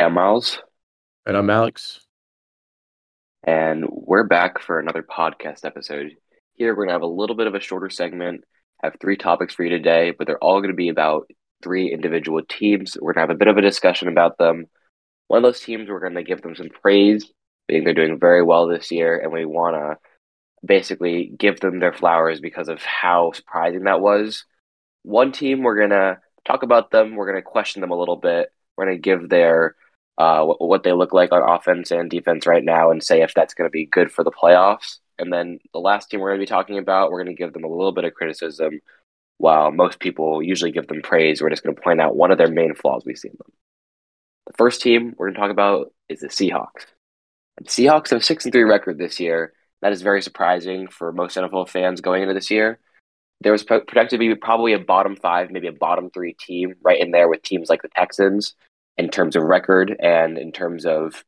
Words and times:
I'm 0.00 0.14
Miles. 0.14 0.58
And 1.26 1.36
I'm 1.36 1.50
Alex. 1.50 2.00
And 3.44 3.84
we're 3.86 4.24
back 4.24 4.62
for 4.62 4.80
another 4.80 5.02
podcast 5.02 5.66
episode. 5.66 6.12
Here, 6.54 6.70
we're 6.70 6.86
going 6.86 6.88
to 6.88 6.94
have 6.94 7.02
a 7.02 7.06
little 7.06 7.36
bit 7.36 7.46
of 7.46 7.54
a 7.54 7.60
shorter 7.60 7.90
segment, 7.90 8.44
have 8.82 8.96
three 8.98 9.18
topics 9.18 9.52
for 9.52 9.62
you 9.62 9.68
today, 9.68 10.12
but 10.16 10.26
they're 10.26 10.42
all 10.42 10.60
going 10.60 10.70
to 10.70 10.74
be 10.74 10.88
about 10.88 11.30
three 11.62 11.92
individual 11.92 12.40
teams. 12.48 12.96
We're 12.98 13.12
going 13.12 13.26
to 13.26 13.32
have 13.32 13.36
a 13.36 13.38
bit 13.38 13.48
of 13.48 13.58
a 13.58 13.62
discussion 13.62 14.08
about 14.08 14.38
them. 14.38 14.68
One 15.28 15.36
of 15.36 15.42
those 15.42 15.60
teams, 15.60 15.90
we're 15.90 16.00
going 16.00 16.14
to 16.14 16.22
give 16.22 16.40
them 16.40 16.56
some 16.56 16.70
praise. 16.70 17.30
Think 17.68 17.84
they're 17.84 17.92
doing 17.92 18.18
very 18.18 18.42
well 18.42 18.68
this 18.68 18.90
year, 18.90 19.18
and 19.18 19.30
we 19.30 19.44
want 19.44 19.76
to 19.76 19.98
basically 20.66 21.30
give 21.38 21.60
them 21.60 21.78
their 21.78 21.92
flowers 21.92 22.40
because 22.40 22.70
of 22.70 22.82
how 22.82 23.32
surprising 23.32 23.84
that 23.84 24.00
was. 24.00 24.46
One 25.02 25.30
team, 25.30 25.62
we're 25.62 25.76
going 25.76 25.90
to 25.90 26.20
talk 26.46 26.62
about 26.62 26.90
them. 26.90 27.16
We're 27.16 27.30
going 27.30 27.42
to 27.42 27.42
question 27.42 27.82
them 27.82 27.90
a 27.90 27.98
little 27.98 28.16
bit. 28.16 28.48
We're 28.78 28.86
going 28.86 28.96
to 28.96 29.02
give 29.02 29.28
their 29.28 29.76
uh, 30.18 30.44
what, 30.44 30.82
they 30.82 30.92
look 30.92 31.12
like 31.12 31.32
on 31.32 31.42
offense 31.42 31.90
and 31.90 32.10
defense 32.10 32.46
right 32.46 32.64
now 32.64 32.90
and 32.90 33.02
say 33.02 33.22
if 33.22 33.32
that's 33.34 33.54
going 33.54 33.66
to 33.66 33.72
be 33.72 33.86
good 33.86 34.12
for 34.12 34.22
the 34.22 34.30
playoffs. 34.30 34.98
And 35.18 35.32
then 35.32 35.60
the 35.72 35.80
last 35.80 36.10
team 36.10 36.20
we're 36.20 36.30
going 36.30 36.40
to 36.40 36.46
be 36.46 36.48
talking 36.48 36.78
about, 36.78 37.10
we're 37.10 37.22
going 37.22 37.34
to 37.34 37.40
give 37.40 37.52
them 37.52 37.64
a 37.64 37.68
little 37.68 37.92
bit 37.92 38.04
of 38.04 38.14
criticism. 38.14 38.80
While 39.38 39.70
most 39.70 39.98
people 39.98 40.42
usually 40.42 40.72
give 40.72 40.88
them 40.88 41.00
praise, 41.02 41.40
we're 41.40 41.50
just 41.50 41.62
going 41.62 41.74
to 41.74 41.80
point 41.80 42.00
out 42.00 42.16
one 42.16 42.30
of 42.30 42.38
their 42.38 42.50
main 42.50 42.74
flaws 42.74 43.04
we 43.06 43.14
see 43.14 43.28
in 43.28 43.36
them. 43.38 43.52
The 44.46 44.52
first 44.58 44.82
team 44.82 45.14
we're 45.16 45.28
going 45.28 45.34
to 45.34 45.40
talk 45.40 45.50
about 45.50 45.92
is 46.08 46.20
the 46.20 46.28
Seahawks. 46.28 46.86
And 47.56 47.66
Seahawks 47.66 48.10
have 48.10 48.20
a 48.20 48.22
six 48.22 48.44
and 48.44 48.52
three 48.52 48.64
record 48.64 48.98
this 48.98 49.20
year. 49.20 49.54
That 49.80 49.92
is 49.92 50.02
very 50.02 50.20
surprising 50.20 50.88
for 50.88 51.12
most 51.12 51.36
NFL 51.36 51.68
fans 51.70 52.02
going 52.02 52.22
into 52.22 52.34
this 52.34 52.50
year. 52.50 52.78
There 53.40 53.52
was 53.52 53.64
projected 53.64 54.10
to 54.10 54.18
be 54.18 54.34
probably 54.34 54.74
a 54.74 54.78
bottom 54.78 55.16
five, 55.16 55.50
maybe 55.50 55.68
a 55.68 55.72
bottom 55.72 56.10
three 56.10 56.34
team 56.34 56.74
right 56.82 57.00
in 57.00 57.10
there 57.10 57.28
with 57.28 57.42
teams 57.42 57.70
like 57.70 57.80
the 57.80 57.88
Texans 57.88 58.54
in 58.96 59.08
terms 59.08 59.36
of 59.36 59.42
record 59.42 59.94
and 59.98 60.38
in 60.38 60.52
terms 60.52 60.86
of 60.86 61.24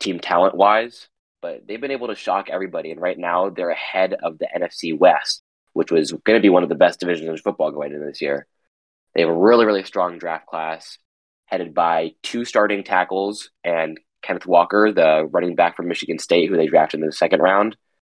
team 0.00 0.18
talent 0.18 0.54
wise. 0.54 1.08
But 1.40 1.66
they've 1.66 1.80
been 1.80 1.90
able 1.90 2.08
to 2.08 2.14
shock 2.14 2.48
everybody. 2.50 2.90
And 2.90 3.00
right 3.00 3.18
now 3.18 3.50
they're 3.50 3.70
ahead 3.70 4.14
of 4.14 4.38
the 4.38 4.48
NFC 4.56 4.96
West, 4.96 5.42
which 5.72 5.90
was 5.90 6.12
going 6.12 6.38
to 6.38 6.42
be 6.42 6.48
one 6.50 6.62
of 6.62 6.68
the 6.68 6.74
best 6.74 7.00
divisions 7.00 7.28
in 7.28 7.36
football 7.36 7.70
going 7.72 7.92
into 7.92 8.04
this 8.04 8.20
year. 8.20 8.46
They 9.14 9.22
have 9.22 9.30
a 9.30 9.36
really, 9.36 9.66
really 9.66 9.84
strong 9.84 10.18
draft 10.18 10.46
class 10.46 10.98
headed 11.46 11.74
by 11.74 12.12
two 12.22 12.44
starting 12.44 12.82
tackles 12.84 13.50
and 13.62 13.98
Kenneth 14.22 14.46
Walker, 14.46 14.92
the 14.92 15.28
running 15.30 15.54
back 15.54 15.76
from 15.76 15.88
Michigan 15.88 16.18
State, 16.18 16.48
who 16.48 16.56
they 16.56 16.66
drafted 16.66 17.00
in 17.00 17.06
the 17.06 17.12
second 17.12 17.40
round. 17.40 17.76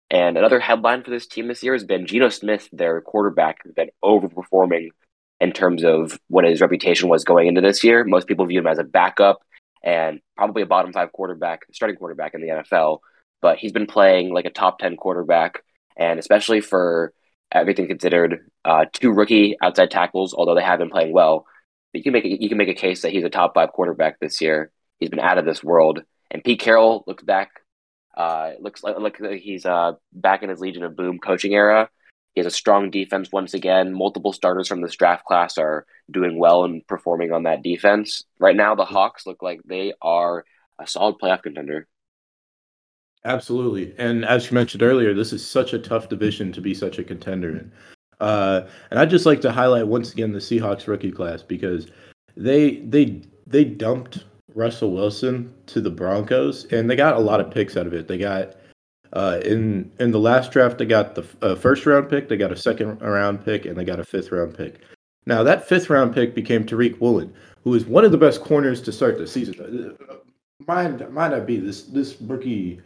And 0.09 0.37
another 0.37 0.59
headline 0.59 1.03
for 1.03 1.09
this 1.09 1.25
team 1.27 1.47
this 1.47 1.63
year 1.63 1.73
has 1.73 1.85
been 1.85 2.05
Geno 2.05 2.29
Smith, 2.29 2.69
their 2.71 3.01
quarterback, 3.01 3.59
who's 3.63 3.73
been 3.73 3.89
overperforming 4.03 4.89
in 5.39 5.51
terms 5.51 5.83
of 5.83 6.17
what 6.27 6.45
his 6.45 6.61
reputation 6.61 7.09
was 7.09 7.23
going 7.23 7.47
into 7.47 7.61
this 7.61 7.83
year. 7.83 8.03
Most 8.03 8.27
people 8.27 8.45
view 8.45 8.59
him 8.59 8.67
as 8.67 8.79
a 8.79 8.83
backup 8.83 9.41
and 9.83 10.21
probably 10.37 10.61
a 10.61 10.67
bottom 10.67 10.93
five 10.93 11.11
quarterback, 11.11 11.61
starting 11.73 11.97
quarterback 11.97 12.33
in 12.33 12.41
the 12.41 12.47
NFL. 12.47 12.99
But 13.41 13.57
he's 13.57 13.73
been 13.73 13.87
playing 13.87 14.33
like 14.33 14.45
a 14.45 14.49
top 14.49 14.79
10 14.79 14.95
quarterback. 14.95 15.63
And 15.97 16.17
especially 16.17 16.61
for 16.61 17.13
everything 17.51 17.87
considered, 17.87 18.49
uh, 18.63 18.85
two 18.93 19.11
rookie 19.11 19.57
outside 19.61 19.91
tackles, 19.91 20.33
although 20.33 20.55
they 20.55 20.63
have 20.63 20.79
been 20.79 20.89
playing 20.89 21.13
well, 21.13 21.45
but 21.91 21.99
you 21.99 22.03
can 22.03 22.13
make 22.13 22.25
a, 22.25 22.41
you 22.41 22.49
can 22.49 22.57
make 22.57 22.69
a 22.69 22.73
case 22.73 23.01
that 23.01 23.11
he's 23.11 23.23
a 23.23 23.29
top 23.29 23.53
five 23.53 23.71
quarterback 23.73 24.19
this 24.19 24.41
year. 24.41 24.71
He's 24.99 25.09
been 25.09 25.19
out 25.19 25.37
of 25.37 25.45
this 25.45 25.63
world. 25.63 26.03
And 26.31 26.43
Pete 26.43 26.59
Carroll 26.59 27.03
looks 27.05 27.23
back, 27.23 27.51
uh, 28.17 28.51
looks 28.59 28.81
like, 28.81 28.97
like 28.97 29.41
he's 29.41 29.65
uh, 29.65 29.93
back 30.11 30.41
in 30.41 30.49
his 30.49 30.59
Legion 30.59 30.83
of 30.83 30.95
Boom 30.95 31.19
coaching 31.19 31.53
era 31.53 31.89
he 32.33 32.41
has 32.41 32.47
a 32.47 32.55
strong 32.55 32.89
defense 32.89 33.29
once 33.31 33.53
again. 33.53 33.93
Multiple 33.93 34.33
starters 34.33 34.67
from 34.67 34.81
this 34.81 34.95
draft 34.95 35.25
class 35.25 35.57
are 35.57 35.85
doing 36.09 36.37
well 36.39 36.63
and 36.63 36.85
performing 36.87 37.31
on 37.31 37.43
that 37.43 37.61
defense. 37.61 38.23
Right 38.39 38.55
now, 38.55 38.75
the 38.75 38.85
Hawks 38.85 39.27
look 39.27 39.41
like 39.41 39.61
they 39.65 39.93
are 40.01 40.43
a 40.79 40.87
solid 40.87 41.17
playoff 41.21 41.43
contender. 41.43 41.87
Absolutely. 43.25 43.93
And 43.97 44.25
as 44.25 44.49
you 44.49 44.55
mentioned 44.55 44.83
earlier, 44.83 45.13
this 45.13 45.31
is 45.31 45.47
such 45.47 45.73
a 45.73 45.79
tough 45.79 46.09
division 46.09 46.51
to 46.53 46.61
be 46.61 46.73
such 46.73 46.99
a 46.99 47.03
contender 47.03 47.51
in. 47.51 47.71
Uh, 48.19 48.67
and 48.89 48.99
I'd 48.99 49.09
just 49.09 49.25
like 49.25 49.41
to 49.41 49.51
highlight 49.51 49.87
once 49.87 50.11
again 50.11 50.33
the 50.33 50.39
Seahawks 50.39 50.87
rookie 50.87 51.11
class 51.11 51.41
because 51.41 51.87
they 52.35 52.77
they 52.77 53.21
they 53.45 53.63
dumped 53.63 54.25
Russell 54.55 54.91
Wilson 54.91 55.53
to 55.67 55.81
the 55.81 55.89
Broncos 55.89 56.65
and 56.65 56.89
they 56.89 56.95
got 56.95 57.15
a 57.15 57.19
lot 57.19 57.39
of 57.39 57.51
picks 57.51 57.77
out 57.77 57.87
of 57.87 57.93
it. 57.93 58.07
They 58.07 58.17
got 58.17 58.55
uh, 59.13 59.39
in 59.43 59.91
in 59.99 60.11
the 60.11 60.19
last 60.19 60.51
draft, 60.51 60.77
they 60.77 60.85
got 60.85 61.15
the 61.15 61.25
uh, 61.41 61.55
first 61.55 61.85
round 61.85 62.09
pick, 62.09 62.29
they 62.29 62.37
got 62.37 62.51
a 62.51 62.57
second 62.57 62.99
round 62.99 63.43
pick, 63.45 63.65
and 63.65 63.77
they 63.77 63.85
got 63.85 63.99
a 63.99 64.03
fifth 64.03 64.31
round 64.31 64.57
pick. 64.57 64.81
Now 65.25 65.43
that 65.43 65.67
fifth 65.67 65.89
round 65.89 66.13
pick 66.13 66.35
became 66.35 66.65
Tariq 66.65 66.99
Woolen, 66.99 67.33
who 67.63 67.73
is 67.75 67.85
one 67.85 68.05
of 68.05 68.11
the 68.11 68.17
best 68.17 68.41
corners 68.41 68.81
to 68.81 68.91
start 68.91 69.17
the 69.17 69.27
season. 69.27 69.95
Uh, 70.09 70.15
might 70.67 71.11
might 71.11 71.31
not 71.31 71.45
be 71.45 71.57
this 71.57 71.83
this 71.83 72.19
rookie 72.21 72.81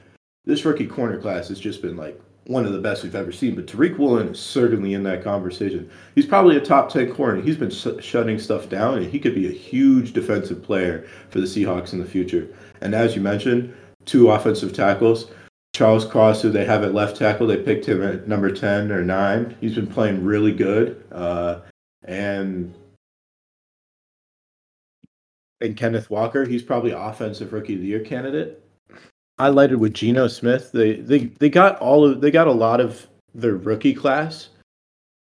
this 0.46 0.66
rookie 0.66 0.88
corner 0.88 1.20
class 1.20 1.48
has 1.50 1.60
just 1.60 1.82
been 1.82 1.98
like 1.98 2.20
one 2.48 2.66
of 2.66 2.72
the 2.72 2.80
best 2.80 3.04
we've 3.04 3.16
ever 3.16 3.32
seen. 3.32 3.56
But 3.56 3.68
Tariq 3.68 3.98
Woolen 3.98 4.30
is 4.30 4.40
certainly 4.40 4.94
in 4.94 5.04
that 5.04 5.24
conversation. 5.24 5.90
He's 6.16 6.26
probably 6.26 6.58
a 6.58 6.62
top 6.62 6.90
ten 6.90 7.14
corner. 7.14 7.42
He's 7.42 7.58
been 7.58 7.70
sh- 7.72 8.02
shutting 8.02 8.40
stuff 8.40 8.70
down, 8.70 8.98
and 8.98 9.06
he 9.06 9.20
could 9.20 9.36
be 9.36 9.48
a 9.48 9.52
huge 9.52 10.14
defensive 10.14 10.64
player 10.64 11.06
for 11.30 11.40
the 11.40 11.46
Seahawks 11.46 11.94
in 11.94 12.00
the 12.00 12.06
future. 12.06 12.48
And 12.82 12.96
as 12.96 13.16
you 13.16 13.22
mentioned, 13.22 13.74
two 14.06 14.32
offensive 14.32 14.74
tackles. 14.74 15.28
Charles 15.78 16.06
Cross, 16.06 16.42
who 16.42 16.50
they 16.50 16.66
have 16.66 16.84
at 16.84 16.96
left 16.96 17.18
tackle, 17.18 17.46
they 17.46 17.58
picked 17.58 17.86
him 17.86 18.02
at 18.02 18.28
number 18.28 18.52
10 18.52 18.92
or 18.92 19.04
9. 19.04 19.58
He's 19.62 19.76
been 19.76 19.86
playing 19.86 20.24
really 20.24 20.52
good. 20.52 21.04
Uh, 21.12 21.60
and 22.04 22.74
and 25.62 25.78
Kenneth 25.78 26.10
Walker, 26.10 26.46
he's 26.46 26.64
probably 26.64 26.92
offensive 26.92 27.54
rookie 27.54 27.76
of 27.76 27.82
the 27.82 27.86
year 27.86 28.00
candidate. 28.00 28.64
Highlighted 29.40 29.76
with 29.76 29.94
Geno 29.94 30.28
Smith, 30.28 30.72
they 30.72 30.96
they 30.96 31.26
they 31.26 31.50
got 31.50 31.78
all 31.78 32.04
of 32.10 32.22
they 32.22 32.32
got 32.32 32.48
a 32.48 32.52
lot 32.52 32.82
of 32.82 33.08
their 33.36 33.56
rookie 33.56 33.94
class 33.94 34.50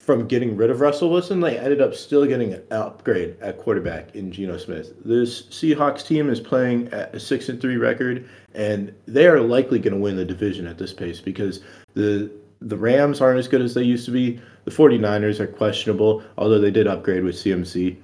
from 0.06 0.28
getting 0.28 0.56
rid 0.56 0.70
of 0.70 0.82
Russell 0.82 1.10
Wilson, 1.10 1.40
they 1.40 1.58
ended 1.58 1.82
up 1.82 1.96
still 1.96 2.28
getting 2.28 2.54
an 2.54 2.62
upgrade 2.70 3.36
at 3.42 3.58
quarterback 3.58 4.16
in 4.16 4.32
Geno 4.32 4.56
Smith. 4.56 4.94
This 5.04 5.44
Seahawks 5.48 6.06
team 6.06 6.30
is 6.30 6.40
playing 6.40 6.90
at 6.90 7.16
a 7.16 7.20
six 7.20 7.50
and 7.50 7.60
three 7.60 7.78
record, 7.78 8.30
and 8.54 8.94
they 9.08 9.26
are 9.26 9.42
likely 9.42 9.80
going 9.80 9.96
to 9.96 10.00
win 10.00 10.16
the 10.16 10.24
division 10.24 10.68
at 10.68 10.78
this 10.78 10.94
pace 10.94 11.20
because 11.20 11.62
the 11.96 12.32
the 12.62 12.78
Rams 12.78 13.20
aren't 13.20 13.40
as 13.40 13.48
good 13.48 13.62
as 13.62 13.74
they 13.74 13.82
used 13.82 14.06
to 14.06 14.12
be. 14.12 14.40
The 14.66 14.72
49ers 14.72 15.40
are 15.40 15.48
questionable, 15.48 16.24
although 16.38 16.60
they 16.60 16.72
did 16.72 16.88
upgrade 16.88 17.24
with 17.24 17.36
CMC. 17.36 17.98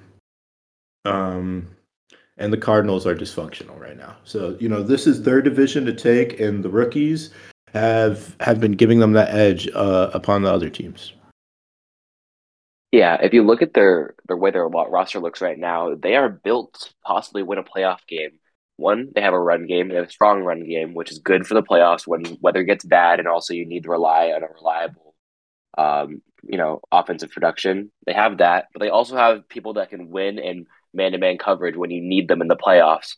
Um, 1.04 1.68
and 2.36 2.52
the 2.52 2.58
Cardinals 2.58 3.06
are 3.06 3.14
dysfunctional 3.14 3.80
right 3.80 3.96
now. 3.96 4.16
So, 4.24 4.56
you 4.60 4.68
know, 4.68 4.82
this 4.82 5.06
is 5.06 5.22
their 5.22 5.40
division 5.40 5.84
to 5.86 5.92
take, 5.92 6.38
and 6.40 6.64
the 6.64 6.68
rookies 6.68 7.30
have 7.72 8.36
have 8.40 8.60
been 8.60 8.72
giving 8.72 8.98
them 8.98 9.12
that 9.12 9.34
edge 9.34 9.68
uh, 9.74 10.10
upon 10.12 10.42
the 10.42 10.52
other 10.52 10.68
teams. 10.68 11.12
Yeah, 12.92 13.16
if 13.22 13.32
you 13.32 13.42
look 13.42 13.62
at 13.62 13.72
their 13.74 14.14
their 14.28 14.36
way 14.36 14.50
their 14.50 14.68
roster 14.68 15.18
looks 15.18 15.40
right 15.40 15.58
now, 15.58 15.94
they 15.94 16.14
are 16.14 16.28
built 16.28 16.74
to 16.74 16.94
possibly 17.04 17.42
win 17.42 17.58
a 17.58 17.64
playoff 17.64 18.06
game. 18.06 18.38
One, 18.76 19.10
they 19.14 19.22
have 19.22 19.34
a 19.34 19.40
run 19.40 19.66
game, 19.66 19.88
they 19.88 19.94
have 19.96 20.08
a 20.08 20.10
strong 20.10 20.42
run 20.42 20.66
game, 20.66 20.94
which 20.94 21.10
is 21.10 21.18
good 21.18 21.46
for 21.46 21.54
the 21.54 21.62
playoffs 21.62 22.06
when 22.06 22.38
weather 22.40 22.64
gets 22.64 22.84
bad, 22.84 23.18
and 23.18 23.28
also 23.28 23.54
you 23.54 23.66
need 23.66 23.84
to 23.84 23.90
rely 23.90 24.32
on 24.32 24.42
a 24.42 24.48
reliable, 24.48 25.14
um, 25.78 26.22
you 26.42 26.58
know, 26.58 26.80
offensive 26.90 27.30
production. 27.30 27.90
They 28.06 28.12
have 28.12 28.38
that, 28.38 28.66
but 28.74 28.80
they 28.80 28.90
also 28.90 29.16
have 29.16 29.48
people 29.48 29.74
that 29.74 29.90
can 29.90 30.10
win 30.10 30.38
in 30.38 30.66
man 30.92 31.12
to 31.12 31.18
man 31.18 31.38
coverage 31.38 31.76
when 31.76 31.90
you 31.90 32.02
need 32.02 32.28
them 32.28 32.42
in 32.42 32.48
the 32.48 32.56
playoffs. 32.56 33.16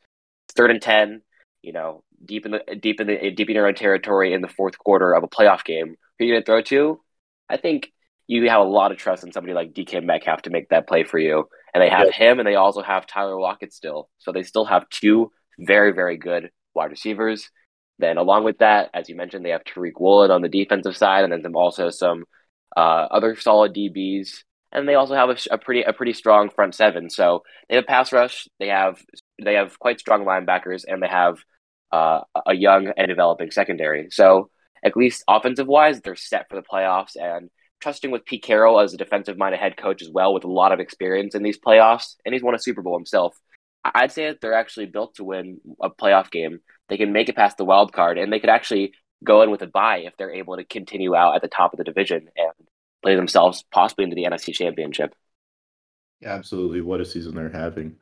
Third 0.55 0.71
and 0.71 0.83
ten, 0.83 1.23
you 1.63 1.73
know, 1.73 2.05
deep 2.25 2.47
in 2.47 2.53
the 2.53 2.77
deep 2.81 3.01
in 3.01 3.09
the 3.09 3.31
deep 3.33 3.49
in 3.49 3.57
your 3.57 3.67
own 3.67 3.75
territory 3.75 4.33
in 4.35 4.41
the 4.41 4.49
fourth 4.49 4.79
quarter 4.79 5.15
of 5.15 5.25
a 5.25 5.29
playoff 5.29 5.65
game. 5.65 5.97
Who 6.19 6.25
are 6.25 6.29
you 6.29 6.35
gonna 6.35 6.45
throw 6.45 6.63
to? 6.63 7.01
I 7.49 7.57
think 7.57 7.93
you 8.27 8.49
have 8.49 8.61
a 8.61 8.65
lot 8.65 8.93
of 8.93 8.99
trust 8.99 9.25
in 9.25 9.33
somebody 9.33 9.55
like 9.55 9.73
DK 9.73 10.03
Metcalf 10.03 10.43
to 10.43 10.51
make 10.51 10.69
that 10.71 10.89
play 10.89 11.05
for 11.05 11.19
you. 11.19 11.49
And 11.73 11.83
they 11.83 11.91
have 11.91 12.07
yeah. 12.07 12.31
him 12.31 12.39
and 12.39 12.47
they 12.47 12.55
also 12.55 12.83
have 12.83 13.07
Tyler 13.07 13.39
Lockett 13.39 13.73
still. 13.73 14.09
So 14.19 14.33
they 14.33 14.43
still 14.43 14.65
have 14.65 14.89
two 14.89 15.31
very, 15.59 15.93
very 15.93 16.17
good 16.17 16.51
wide 16.75 16.91
receivers. 16.91 17.51
Then 17.99 18.17
along 18.17 18.45
with 18.45 18.59
that, 18.59 18.91
as 18.95 19.09
you 19.09 19.17
mentioned, 19.17 19.45
they 19.45 19.51
have 19.51 19.65
Tariq 19.65 19.93
Woolen 20.01 20.31
on 20.31 20.43
the 20.43 20.49
defensive 20.49 20.97
side 20.97 21.25
and 21.25 21.33
then 21.33 21.43
some, 21.43 21.57
also 21.57 21.91
some 21.91 22.25
uh, 22.77 23.07
other 23.11 23.37
solid 23.37 23.75
DBs. 23.75 24.43
And 24.73 24.89
they 24.89 24.95
also 24.95 25.15
have 25.15 25.31
a, 25.31 25.37
a, 25.53 25.59
pretty 25.59 25.83
a 25.83 25.93
pretty 25.93 26.13
strong 26.13 26.51
front 26.51 26.75
seven. 26.75 27.11
So 27.11 27.43
they 27.69 27.77
have 27.77 27.87
pass 27.87 28.13
rush, 28.13 28.49
they 28.59 28.69
have 28.69 29.01
they 29.41 29.55
have 29.55 29.79
quite 29.79 30.01
strong 30.01 30.25
linebackers, 30.25 30.85
and 30.87 31.01
they 31.01 31.09
have 31.09 31.39
uh, 31.93 32.23
a 32.45 32.55
young 32.55 32.93
and 32.97 33.07
developing 33.07 33.53
secondary. 33.53 34.09
So 34.11 34.51
at 34.83 34.97
least 34.97 35.23
offensive 35.29 35.69
wise, 35.69 36.01
they're 36.01 36.17
set 36.17 36.49
for 36.49 36.57
the 36.57 36.63
playoffs 36.63 37.17
and 37.17 37.51
trusting 37.85 38.11
with 38.11 38.25
Pete 38.25 38.43
Carroll 38.43 38.81
as 38.81 38.95
a 38.95 38.97
defensive 38.97 39.37
minded 39.37 39.61
head 39.61 39.77
coach 39.77 40.01
as 40.01 40.09
well, 40.09 40.33
with 40.33 40.45
a 40.45 40.51
lot 40.51 40.73
of 40.73 40.81
experience 40.81 41.35
in 41.35 41.43
these 41.43 41.59
playoffs, 41.59 42.15
and 42.25 42.33
he's 42.33 42.43
won 42.43 42.55
a 42.55 42.59
Super 42.59 42.81
Bowl 42.81 42.97
himself. 42.97 43.39
I'd 43.85 44.11
say 44.11 44.29
that 44.29 44.41
they're 44.41 44.55
actually 44.55 44.87
built 44.87 45.17
to 45.17 45.25
win 45.25 45.61
a 45.83 45.91
playoff 45.91 46.31
game. 46.31 46.61
They 46.89 46.97
can 46.97 47.13
make 47.13 47.29
it 47.29 47.37
past 47.37 47.59
the 47.59 47.67
wild 47.67 47.93
card, 47.93 48.17
and 48.17 48.33
they 48.33 48.41
could 48.41 48.49
actually 48.49 48.95
go 49.23 49.43
in 49.43 49.51
with 49.51 49.61
a 49.61 49.67
bye 49.67 49.99
if 49.99 50.17
they're 50.17 50.33
able 50.33 50.57
to 50.57 50.65
continue 50.65 51.15
out 51.15 51.37
at 51.37 51.43
the 51.43 51.49
top 51.49 51.75
of 51.75 51.77
the 51.77 51.85
division 51.85 52.29
and 52.37 52.69
play 53.03 53.17
themselves 53.17 53.63
possibly 53.71 54.05
into 54.05 54.17
the 54.17 54.25
NFC 54.25 54.55
Championship. 54.55 55.15
Yeah, 56.23 56.33
absolutely. 56.33 56.81
What 56.81 57.03
a 57.03 57.05
season 57.05 57.35
they're 57.35 57.51
having. 57.51 57.97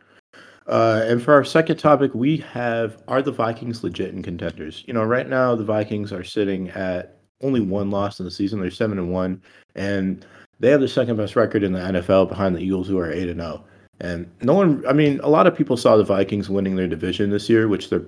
Uh, 0.64 1.02
and 1.06 1.20
for 1.20 1.34
our 1.34 1.42
second 1.42 1.78
topic, 1.78 2.14
we 2.14 2.36
have 2.36 3.02
are 3.08 3.20
the 3.20 3.32
Vikings 3.32 3.82
legit 3.82 4.14
and 4.14 4.22
contenders? 4.22 4.84
You 4.86 4.94
know, 4.94 5.02
right 5.02 5.28
now 5.28 5.56
the 5.56 5.64
Vikings 5.64 6.12
are 6.12 6.22
sitting 6.22 6.70
at 6.70 7.21
only 7.42 7.60
one 7.60 7.90
loss 7.90 8.18
in 8.18 8.24
the 8.24 8.30
season. 8.30 8.60
They're 8.60 8.70
seven 8.70 8.98
and 8.98 9.12
one, 9.12 9.42
and 9.74 10.24
they 10.60 10.70
have 10.70 10.80
the 10.80 10.88
second 10.88 11.16
best 11.16 11.36
record 11.36 11.62
in 11.62 11.72
the 11.72 11.80
NFL 11.80 12.28
behind 12.28 12.54
the 12.54 12.60
Eagles, 12.60 12.88
who 12.88 12.98
are 12.98 13.10
eight 13.10 13.28
and 13.28 13.40
zero. 13.40 13.62
Oh. 13.62 13.68
And 14.00 14.28
no 14.42 14.54
one, 14.54 14.84
I 14.88 14.92
mean, 14.92 15.20
a 15.20 15.28
lot 15.28 15.46
of 15.46 15.56
people 15.56 15.76
saw 15.76 15.96
the 15.96 16.02
Vikings 16.02 16.50
winning 16.50 16.74
their 16.74 16.88
division 16.88 17.30
this 17.30 17.48
year, 17.48 17.68
which 17.68 17.88
they're 17.88 18.04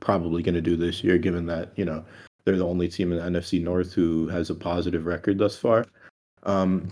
probably 0.00 0.42
going 0.42 0.54
to 0.54 0.60
do 0.60 0.76
this 0.76 1.02
year, 1.02 1.16
given 1.16 1.46
that 1.46 1.72
you 1.76 1.84
know 1.84 2.04
they're 2.44 2.56
the 2.56 2.66
only 2.66 2.88
team 2.88 3.12
in 3.12 3.18
the 3.18 3.40
NFC 3.40 3.62
North 3.62 3.92
who 3.92 4.28
has 4.28 4.50
a 4.50 4.54
positive 4.54 5.06
record 5.06 5.38
thus 5.38 5.56
far. 5.56 5.86
Um, 6.42 6.90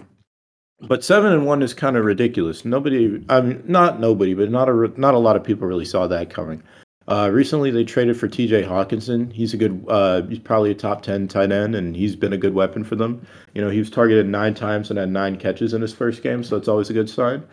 but 0.80 1.04
seven 1.04 1.32
and 1.32 1.46
one 1.46 1.62
is 1.62 1.72
kind 1.72 1.96
of 1.96 2.04
ridiculous. 2.04 2.64
Nobody, 2.64 3.24
I 3.28 3.40
mean, 3.40 3.62
not 3.66 4.00
nobody, 4.00 4.34
but 4.34 4.50
not 4.50 4.68
a 4.68 4.92
not 4.96 5.14
a 5.14 5.18
lot 5.18 5.36
of 5.36 5.44
people 5.44 5.66
really 5.66 5.84
saw 5.84 6.06
that 6.06 6.30
coming. 6.30 6.62
Uh, 7.08 7.30
recently, 7.32 7.70
they 7.70 7.84
traded 7.84 8.18
for 8.18 8.26
T.J. 8.26 8.64
Hockenson. 8.64 9.32
He's 9.32 9.54
a 9.54 9.56
good, 9.56 9.84
uh, 9.88 10.22
he's 10.22 10.40
probably 10.40 10.72
a 10.72 10.74
top 10.74 11.02
ten 11.02 11.28
tight 11.28 11.52
end, 11.52 11.74
and 11.74 11.94
he's 11.94 12.16
been 12.16 12.32
a 12.32 12.38
good 12.38 12.54
weapon 12.54 12.82
for 12.82 12.96
them. 12.96 13.24
You 13.54 13.62
know, 13.62 13.70
he 13.70 13.78
was 13.78 13.90
targeted 13.90 14.26
nine 14.26 14.54
times 14.54 14.90
and 14.90 14.98
had 14.98 15.10
nine 15.10 15.36
catches 15.36 15.72
in 15.72 15.82
his 15.82 15.94
first 15.94 16.22
game, 16.22 16.42
so 16.42 16.56
it's 16.56 16.68
always 16.68 16.90
a 16.90 16.94
good 16.94 17.08
sign. 17.08 17.44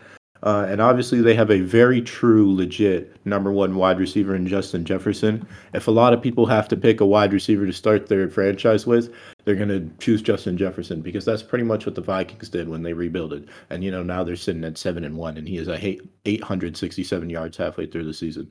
Uh, 0.42 0.66
and 0.68 0.80
obviously, 0.80 1.22
they 1.22 1.34
have 1.34 1.50
a 1.50 1.60
very 1.60 2.02
true, 2.02 2.54
legit 2.54 3.16
number 3.24 3.50
one 3.50 3.76
wide 3.76 3.98
receiver 3.98 4.34
in 4.34 4.46
Justin 4.46 4.84
Jefferson. 4.84 5.46
If 5.72 5.88
a 5.88 5.92
lot 5.92 6.12
of 6.12 6.20
people 6.20 6.44
have 6.46 6.68
to 6.68 6.76
pick 6.76 7.00
a 7.00 7.06
wide 7.06 7.32
receiver 7.32 7.64
to 7.64 7.72
start 7.72 8.08
their 8.08 8.28
franchise 8.28 8.86
with, 8.86 9.14
they're 9.44 9.54
going 9.54 9.68
to 9.68 9.88
choose 10.04 10.20
Justin 10.20 10.58
Jefferson 10.58 11.00
because 11.00 11.24
that's 11.24 11.42
pretty 11.42 11.64
much 11.64 11.86
what 11.86 11.94
the 11.94 12.02
Vikings 12.02 12.50
did 12.50 12.68
when 12.68 12.82
they 12.82 12.92
rebuilded. 12.92 13.48
And 13.70 13.82
you 13.82 13.90
know 13.90 14.02
now 14.02 14.24
they're 14.24 14.36
sitting 14.36 14.64
at 14.64 14.76
seven 14.76 15.04
and 15.04 15.16
one, 15.16 15.38
and 15.38 15.48
he 15.48 15.56
is 15.56 15.68
a 15.68 15.98
867 16.26 17.30
yards 17.30 17.56
halfway 17.56 17.86
through 17.86 18.04
the 18.04 18.12
season. 18.12 18.50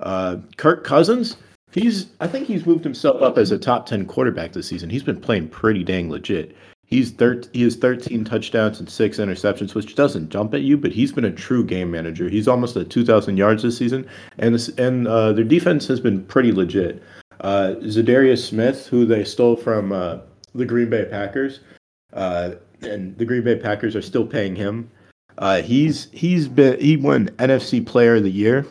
Uh, 0.00 0.38
Kirk 0.56 0.84
Cousins, 0.84 1.36
he's 1.72 2.08
I 2.20 2.26
think 2.26 2.46
he's 2.46 2.66
moved 2.66 2.84
himself 2.84 3.22
up 3.22 3.38
as 3.38 3.52
a 3.52 3.58
top 3.58 3.86
ten 3.86 4.06
quarterback 4.06 4.52
this 4.52 4.66
season. 4.66 4.90
He's 4.90 5.02
been 5.02 5.20
playing 5.20 5.48
pretty 5.48 5.84
dang 5.84 6.10
legit. 6.10 6.56
He's 6.90 7.12
thir- 7.12 7.42
he 7.52 7.62
has 7.62 7.76
13 7.76 8.24
touchdowns 8.24 8.80
and 8.80 8.90
six 8.90 9.18
interceptions, 9.18 9.76
which 9.76 9.94
doesn't 9.94 10.28
jump 10.28 10.54
at 10.54 10.62
you, 10.62 10.76
but 10.76 10.90
he's 10.90 11.12
been 11.12 11.24
a 11.24 11.30
true 11.30 11.64
game 11.64 11.88
manager. 11.88 12.28
He's 12.28 12.48
almost 12.48 12.76
at 12.76 12.90
2,000 12.90 13.36
yards 13.36 13.62
this 13.62 13.78
season, 13.78 14.04
and 14.38 14.56
this, 14.56 14.70
and 14.70 15.06
uh, 15.06 15.32
their 15.32 15.44
defense 15.44 15.86
has 15.86 16.00
been 16.00 16.24
pretty 16.24 16.50
legit. 16.50 17.00
Uh, 17.42 17.74
Za'Darius 17.82 18.44
Smith, 18.44 18.88
who 18.88 19.06
they 19.06 19.22
stole 19.22 19.54
from 19.54 19.92
uh, 19.92 20.18
the 20.52 20.64
Green 20.66 20.90
Bay 20.90 21.04
Packers, 21.04 21.60
uh, 22.12 22.52
and 22.82 23.16
the 23.18 23.24
Green 23.24 23.44
Bay 23.44 23.54
Packers 23.54 23.94
are 23.94 24.02
still 24.02 24.26
paying 24.26 24.56
him. 24.56 24.90
Uh, 25.38 25.62
he's 25.62 26.08
he's 26.10 26.48
been 26.48 26.78
he 26.80 26.96
won 26.96 27.28
NFC 27.38 27.86
Player 27.86 28.16
of 28.16 28.24
the 28.24 28.30
Year, 28.30 28.66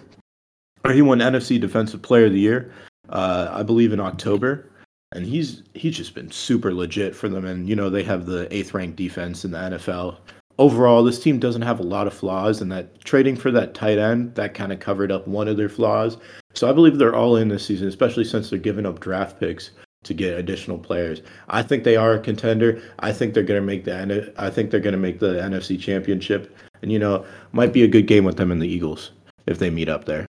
he 0.93 1.01
won 1.01 1.19
NFC 1.19 1.59
Defensive 1.59 2.01
Player 2.01 2.25
of 2.25 2.33
the 2.33 2.39
Year, 2.39 2.71
uh, 3.09 3.49
I 3.51 3.63
believe 3.63 3.93
in 3.93 3.99
October 3.99 4.69
and 5.11 5.25
he's 5.25 5.63
he's 5.73 5.97
just 5.97 6.13
been 6.13 6.31
super 6.31 6.73
legit 6.73 7.15
for 7.15 7.29
them. 7.29 7.45
And 7.45 7.67
you 7.67 7.75
know 7.75 7.89
they 7.89 8.03
have 8.03 8.25
the 8.25 8.53
eighth 8.55 8.73
ranked 8.73 8.97
defense 8.97 9.43
in 9.43 9.51
the 9.51 9.57
NFL. 9.57 10.17
Overall, 10.57 11.03
this 11.03 11.21
team 11.21 11.39
doesn't 11.39 11.61
have 11.61 11.79
a 11.79 11.83
lot 11.83 12.07
of 12.07 12.13
flaws, 12.13 12.61
and 12.61 12.71
that 12.71 12.99
trading 13.03 13.35
for 13.35 13.49
that 13.51 13.73
tight 13.73 13.97
end 13.97 14.35
that 14.35 14.53
kind 14.53 14.73
of 14.73 14.79
covered 14.79 15.11
up 15.11 15.27
one 15.27 15.47
of 15.47 15.57
their 15.57 15.69
flaws. 15.69 16.17
So 16.53 16.69
I 16.69 16.73
believe 16.73 16.97
they're 16.97 17.15
all 17.15 17.37
in 17.37 17.47
this 17.47 17.65
season, 17.65 17.87
especially 17.87 18.25
since 18.25 18.49
they're 18.49 18.59
giving 18.59 18.85
up 18.85 18.99
draft 18.99 19.39
picks 19.39 19.71
to 20.03 20.13
get 20.13 20.37
additional 20.37 20.77
players. 20.77 21.21
I 21.49 21.61
think 21.61 21.83
they 21.83 21.95
are 21.95 22.13
a 22.13 22.19
contender. 22.19 22.81
I 22.99 23.11
think 23.13 23.33
they're 23.33 23.43
going 23.43 23.61
to 23.61 23.65
make 23.65 23.85
the 23.85 24.33
I 24.37 24.49
think 24.49 24.71
they're 24.71 24.79
going 24.79 24.93
to 24.93 24.99
make 24.99 25.19
the 25.19 25.35
NFC 25.35 25.79
Championship, 25.79 26.55
and 26.81 26.91
you 26.91 26.99
know 26.99 27.25
might 27.51 27.73
be 27.73 27.83
a 27.83 27.87
good 27.87 28.07
game 28.07 28.25
with 28.25 28.37
them 28.37 28.51
and 28.51 28.61
the 28.61 28.67
Eagles 28.67 29.11
if 29.47 29.57
they 29.57 29.69
meet 29.69 29.89
up 29.89 30.05
there. 30.05 30.28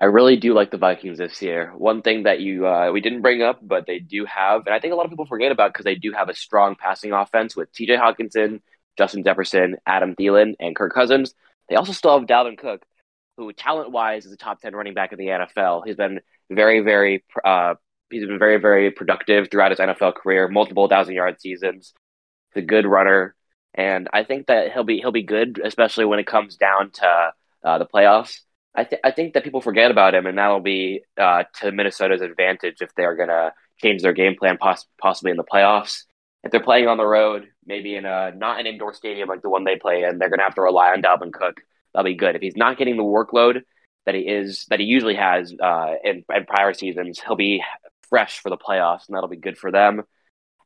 I 0.00 0.06
really 0.06 0.36
do 0.36 0.52
like 0.52 0.70
the 0.70 0.76
Vikings 0.76 1.18
this 1.18 1.40
year. 1.40 1.72
One 1.76 2.02
thing 2.02 2.24
that 2.24 2.40
you 2.40 2.66
uh, 2.66 2.90
we 2.92 3.00
didn't 3.00 3.22
bring 3.22 3.42
up, 3.42 3.60
but 3.62 3.86
they 3.86 3.98
do 3.98 4.26
have, 4.26 4.66
and 4.66 4.74
I 4.74 4.78
think 4.78 4.92
a 4.92 4.96
lot 4.96 5.06
of 5.06 5.10
people 5.10 5.26
forget 5.26 5.52
about 5.52 5.72
because 5.72 5.84
they 5.84 5.94
do 5.94 6.12
have 6.12 6.28
a 6.28 6.34
strong 6.34 6.76
passing 6.78 7.12
offense 7.12 7.56
with 7.56 7.72
T.J. 7.72 7.96
Hockenson, 7.96 8.60
Justin 8.98 9.24
Jefferson, 9.24 9.76
Adam 9.86 10.14
Thielen, 10.14 10.54
and 10.60 10.76
Kirk 10.76 10.92
Cousins. 10.92 11.34
They 11.70 11.76
also 11.76 11.92
still 11.92 12.18
have 12.18 12.28
Dalvin 12.28 12.58
Cook, 12.58 12.84
who 13.38 13.52
talent 13.54 13.90
wise 13.90 14.26
is 14.26 14.32
a 14.32 14.36
top 14.36 14.60
ten 14.60 14.76
running 14.76 14.92
back 14.92 15.12
in 15.12 15.18
the 15.18 15.28
NFL. 15.28 15.86
He's 15.86 15.96
been 15.96 16.20
very, 16.50 16.80
very, 16.80 17.24
uh, 17.42 17.74
he's 18.10 18.26
been 18.26 18.38
very, 18.38 18.58
very 18.58 18.90
productive 18.90 19.48
throughout 19.50 19.70
his 19.70 19.80
NFL 19.80 20.14
career, 20.14 20.46
multiple 20.48 20.88
thousand 20.88 21.14
yard 21.14 21.40
seasons. 21.40 21.94
He's 22.54 22.64
a 22.64 22.66
good 22.66 22.86
runner, 22.86 23.34
and 23.72 24.08
I 24.12 24.24
think 24.24 24.48
that 24.48 24.72
he'll 24.72 24.84
be 24.84 24.98
he'll 24.98 25.10
be 25.10 25.22
good, 25.22 25.58
especially 25.64 26.04
when 26.04 26.18
it 26.18 26.26
comes 26.26 26.56
down 26.56 26.90
to 26.90 27.32
uh, 27.64 27.78
the 27.78 27.86
playoffs. 27.86 28.40
I, 28.76 28.84
th- 28.84 29.00
I 29.02 29.10
think 29.10 29.34
that 29.34 29.44
people 29.44 29.60
forget 29.60 29.90
about 29.90 30.14
him, 30.14 30.26
and 30.26 30.36
that'll 30.36 30.60
be 30.60 31.02
uh, 31.18 31.44
to 31.60 31.72
Minnesota's 31.72 32.20
advantage 32.20 32.76
if 32.80 32.94
they're 32.94 33.16
going 33.16 33.30
to 33.30 33.52
change 33.78 34.02
their 34.02 34.12
game 34.12 34.36
plan, 34.38 34.58
poss- 34.58 34.86
possibly 35.00 35.30
in 35.30 35.36
the 35.36 35.44
playoffs. 35.44 36.02
If 36.44 36.52
they're 36.52 36.62
playing 36.62 36.86
on 36.86 36.98
the 36.98 37.06
road, 37.06 37.48
maybe 37.64 37.96
in 37.96 38.04
a 38.04 38.32
not 38.34 38.60
an 38.60 38.66
indoor 38.66 38.94
stadium 38.94 39.28
like 39.28 39.42
the 39.42 39.50
one 39.50 39.64
they 39.64 39.76
play 39.76 40.04
in, 40.04 40.18
they're 40.18 40.28
going 40.28 40.38
to 40.38 40.44
have 40.44 40.54
to 40.56 40.62
rely 40.62 40.92
on 40.92 41.02
Dalvin 41.02 41.32
Cook. 41.32 41.56
That'll 41.92 42.04
be 42.04 42.14
good. 42.14 42.36
If 42.36 42.42
he's 42.42 42.56
not 42.56 42.78
getting 42.78 42.96
the 42.96 43.02
workload 43.02 43.62
that 44.04 44.14
he 44.14 44.20
is 44.20 44.66
that 44.68 44.78
he 44.78 44.86
usually 44.86 45.16
has 45.16 45.52
uh, 45.60 45.94
in, 46.04 46.24
in 46.32 46.44
prior 46.44 46.72
seasons, 46.72 47.18
he'll 47.18 47.34
be 47.36 47.64
fresh 48.08 48.38
for 48.38 48.50
the 48.50 48.56
playoffs, 48.56 49.08
and 49.08 49.16
that'll 49.16 49.28
be 49.28 49.36
good 49.36 49.58
for 49.58 49.72
them. 49.72 50.02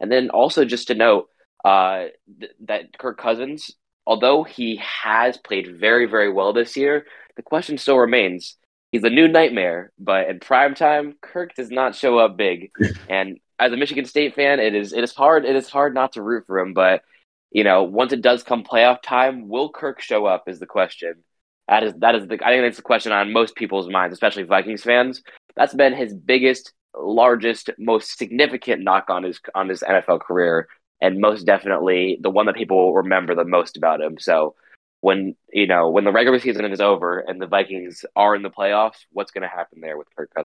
And 0.01 0.11
then 0.11 0.31
also 0.31 0.65
just 0.65 0.89
to 0.89 0.95
note 0.95 1.29
uh, 1.65 2.07
th- 2.39 2.53
that 2.67 2.99
Kirk 2.99 3.19
Cousins, 3.19 3.71
although 4.07 4.43
he 4.45 4.77
has 4.77 5.37
played 5.37 5.79
very 5.79 6.07
very 6.07 6.33
well 6.33 6.53
this 6.53 6.77
year, 6.77 7.07
the 7.37 7.43
question 7.43 7.79
still 7.79 7.99
remains. 7.99 8.57
He's 8.93 9.05
a 9.05 9.11
new 9.11 9.29
nightmare, 9.29 9.93
but 9.99 10.29
in 10.29 10.41
prime 10.41 10.75
time, 10.75 11.15
Kirk 11.21 11.55
does 11.55 11.71
not 11.71 11.95
show 11.95 12.19
up 12.19 12.37
big. 12.37 12.73
and 13.09 13.39
as 13.59 13.73
a 13.73 13.77
Michigan 13.77 14.05
State 14.05 14.35
fan, 14.35 14.59
it 14.59 14.75
is 14.75 14.93
it 14.93 15.05
is 15.05 15.15
hard 15.15 15.45
it 15.45 15.55
is 15.55 15.69
hard 15.69 15.95
not 15.95 16.13
to 16.13 16.23
root 16.23 16.45
for 16.47 16.59
him. 16.59 16.73
But 16.75 17.03
you 17.51 17.65
know, 17.65 17.85
once 17.85 18.13
it 18.13 18.23
does 18.23 18.43
come 18.43 18.65
playoff 18.65 19.03
time, 19.03 19.49
will 19.49 19.71
Kirk 19.71 20.01
show 20.01 20.27
up? 20.27 20.49
Is 20.49 20.59
the 20.59 20.67
question. 20.67 21.23
That 21.69 21.85
is 21.85 21.95
that 21.99 22.15
is 22.17 22.27
the 22.27 22.35
I 22.45 22.51
think 22.51 22.65
that's 22.65 22.79
the 22.79 22.83
question 22.83 23.13
on 23.13 23.33
most 23.33 23.55
people's 23.55 23.89
minds, 23.89 24.13
especially 24.13 24.43
Vikings 24.43 24.83
fans. 24.83 25.23
That's 25.55 25.75
been 25.75 25.95
his 25.95 26.15
biggest, 26.15 26.73
largest, 26.97 27.71
most 27.79 28.19
significant 28.19 28.83
knock 28.83 29.09
on 29.09 29.23
his 29.23 29.41
on 29.55 29.69
his 29.69 29.83
NFL 29.83 30.21
career, 30.21 30.69
and 31.01 31.21
most 31.21 31.47
definitely 31.47 32.19
the 32.21 32.31
one 32.31 32.47
that 32.47 32.55
people 32.55 32.77
will 32.77 32.95
remember 32.95 33.35
the 33.35 33.45
most 33.45 33.77
about 33.77 34.01
him. 34.01 34.19
So 34.19 34.55
when 35.01 35.35
you 35.53 35.67
know 35.67 35.91
when 35.91 36.05
the 36.05 36.13
regular 36.13 36.39
season 36.39 36.65
is 36.67 36.81
over 36.81 37.21
and 37.21 37.41
the 37.41 37.47
Vikings 37.47 38.05
are 38.17 38.35
in 38.35 38.43
the 38.43 38.51
playoffs, 38.51 39.05
what's 39.13 39.31
going 39.31 39.43
to 39.43 39.49
happen 39.49 39.81
there 39.81 39.97
with 39.97 40.09
Kirk 40.17 40.31
Cousins? 40.35 40.47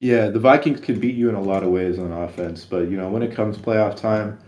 Yeah, 0.00 0.28
the 0.28 0.38
Vikings 0.38 0.80
can 0.80 1.00
beat 1.00 1.14
you 1.14 1.28
in 1.28 1.34
a 1.34 1.40
lot 1.40 1.62
of 1.62 1.70
ways 1.70 1.98
on 1.98 2.12
offense, 2.12 2.64
but 2.64 2.88
you 2.90 2.96
know 2.96 3.08
when 3.08 3.22
it 3.22 3.34
comes 3.34 3.58
playoff 3.58 3.96
time, 3.96 4.38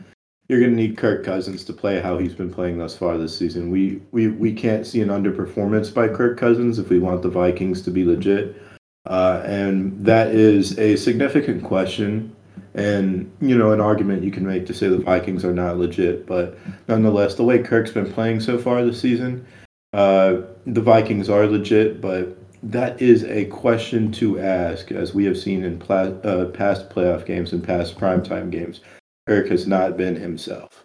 you're 0.49 0.61
going 0.61 0.71
to 0.71 0.76
need 0.76 0.97
Kirk 0.97 1.25
Cousins 1.25 1.64
to 1.64 1.73
play 1.73 2.00
how 2.00 2.16
he's 2.16 2.35
been 2.35 2.52
playing 2.52 2.78
thus 2.78 2.97
far 2.97 3.18
this 3.18 3.37
season. 3.37 3.71
We 3.71 4.02
we 4.12 4.28
we 4.28 4.52
can't 4.52 4.87
see 4.87 5.00
an 5.00 5.09
underperformance 5.09 5.92
by 5.92 6.09
Kirk 6.09 6.38
Cousins 6.38 6.78
if 6.78 6.90
we 6.90 6.99
want 6.99 7.23
the 7.23 7.30
Vikings 7.30 7.83
to 7.83 7.90
be 7.90 8.04
legit, 8.04 8.61
uh, 9.07 9.42
and 9.45 10.04
that 10.04 10.28
is 10.28 10.78
a 10.78 10.97
significant 10.97 11.64
question 11.64 12.35
and, 12.75 13.31
you 13.41 13.57
know, 13.57 13.73
an 13.73 13.81
argument 13.81 14.23
you 14.23 14.31
can 14.31 14.47
make 14.47 14.67
to 14.67 14.75
say 14.75 14.88
the 14.88 14.99
Vikings 14.99 15.45
are 15.45 15.53
not 15.53 15.79
legit. 15.79 16.27
But 16.27 16.59
nonetheless, 16.88 17.35
the 17.35 17.45
way 17.45 17.62
Kirk's 17.62 17.91
been 17.91 18.12
playing 18.12 18.41
so 18.41 18.59
far 18.59 18.85
this 18.85 19.00
season, 19.00 19.47
uh, 19.93 20.38
the 20.67 20.81
Vikings 20.81 21.29
are 21.29 21.47
legit. 21.47 22.00
But 22.00 22.37
that 22.62 23.00
is 23.00 23.25
a 23.25 23.47
question 23.47 24.11
to 24.12 24.41
ask, 24.41 24.91
as 24.91 25.15
we 25.15 25.25
have 25.25 25.38
seen 25.38 25.65
in 25.65 25.79
pla- 25.79 26.19
uh, 26.25 26.47
past 26.47 26.91
playoff 26.91 27.25
games 27.25 27.53
and 27.53 27.62
past 27.62 27.99
primetime 27.99 28.50
games. 28.50 28.81
Kirk 29.27 29.49
has 29.49 29.67
not 29.67 29.97
been 29.97 30.17
himself. 30.17 30.85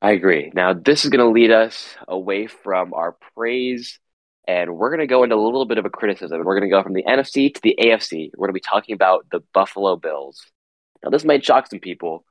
I 0.00 0.10
agree. 0.12 0.50
Now, 0.52 0.72
this 0.72 1.04
is 1.04 1.10
going 1.10 1.24
to 1.24 1.32
lead 1.32 1.52
us 1.52 1.94
away 2.08 2.48
from 2.48 2.92
our 2.92 3.16
praise 3.36 4.00
and 4.46 4.76
we're 4.76 4.90
going 4.90 5.00
to 5.00 5.06
go 5.06 5.22
into 5.22 5.36
a 5.36 5.44
little 5.44 5.64
bit 5.64 5.78
of 5.78 5.84
a 5.84 5.90
criticism. 5.90 6.44
We're 6.44 6.58
going 6.58 6.68
to 6.68 6.74
go 6.74 6.82
from 6.82 6.94
the 6.94 7.04
NFC 7.04 7.54
to 7.54 7.60
the 7.62 7.76
AFC. 7.80 8.30
We're 8.36 8.48
going 8.48 8.54
to 8.54 8.60
be 8.60 8.60
talking 8.60 8.94
about 8.94 9.26
the 9.30 9.40
Buffalo 9.52 9.96
Bills. 9.96 10.44
Now, 11.02 11.10
this 11.10 11.24
might 11.24 11.44
shock 11.44 11.68
some 11.68 11.80
people. 11.80 12.24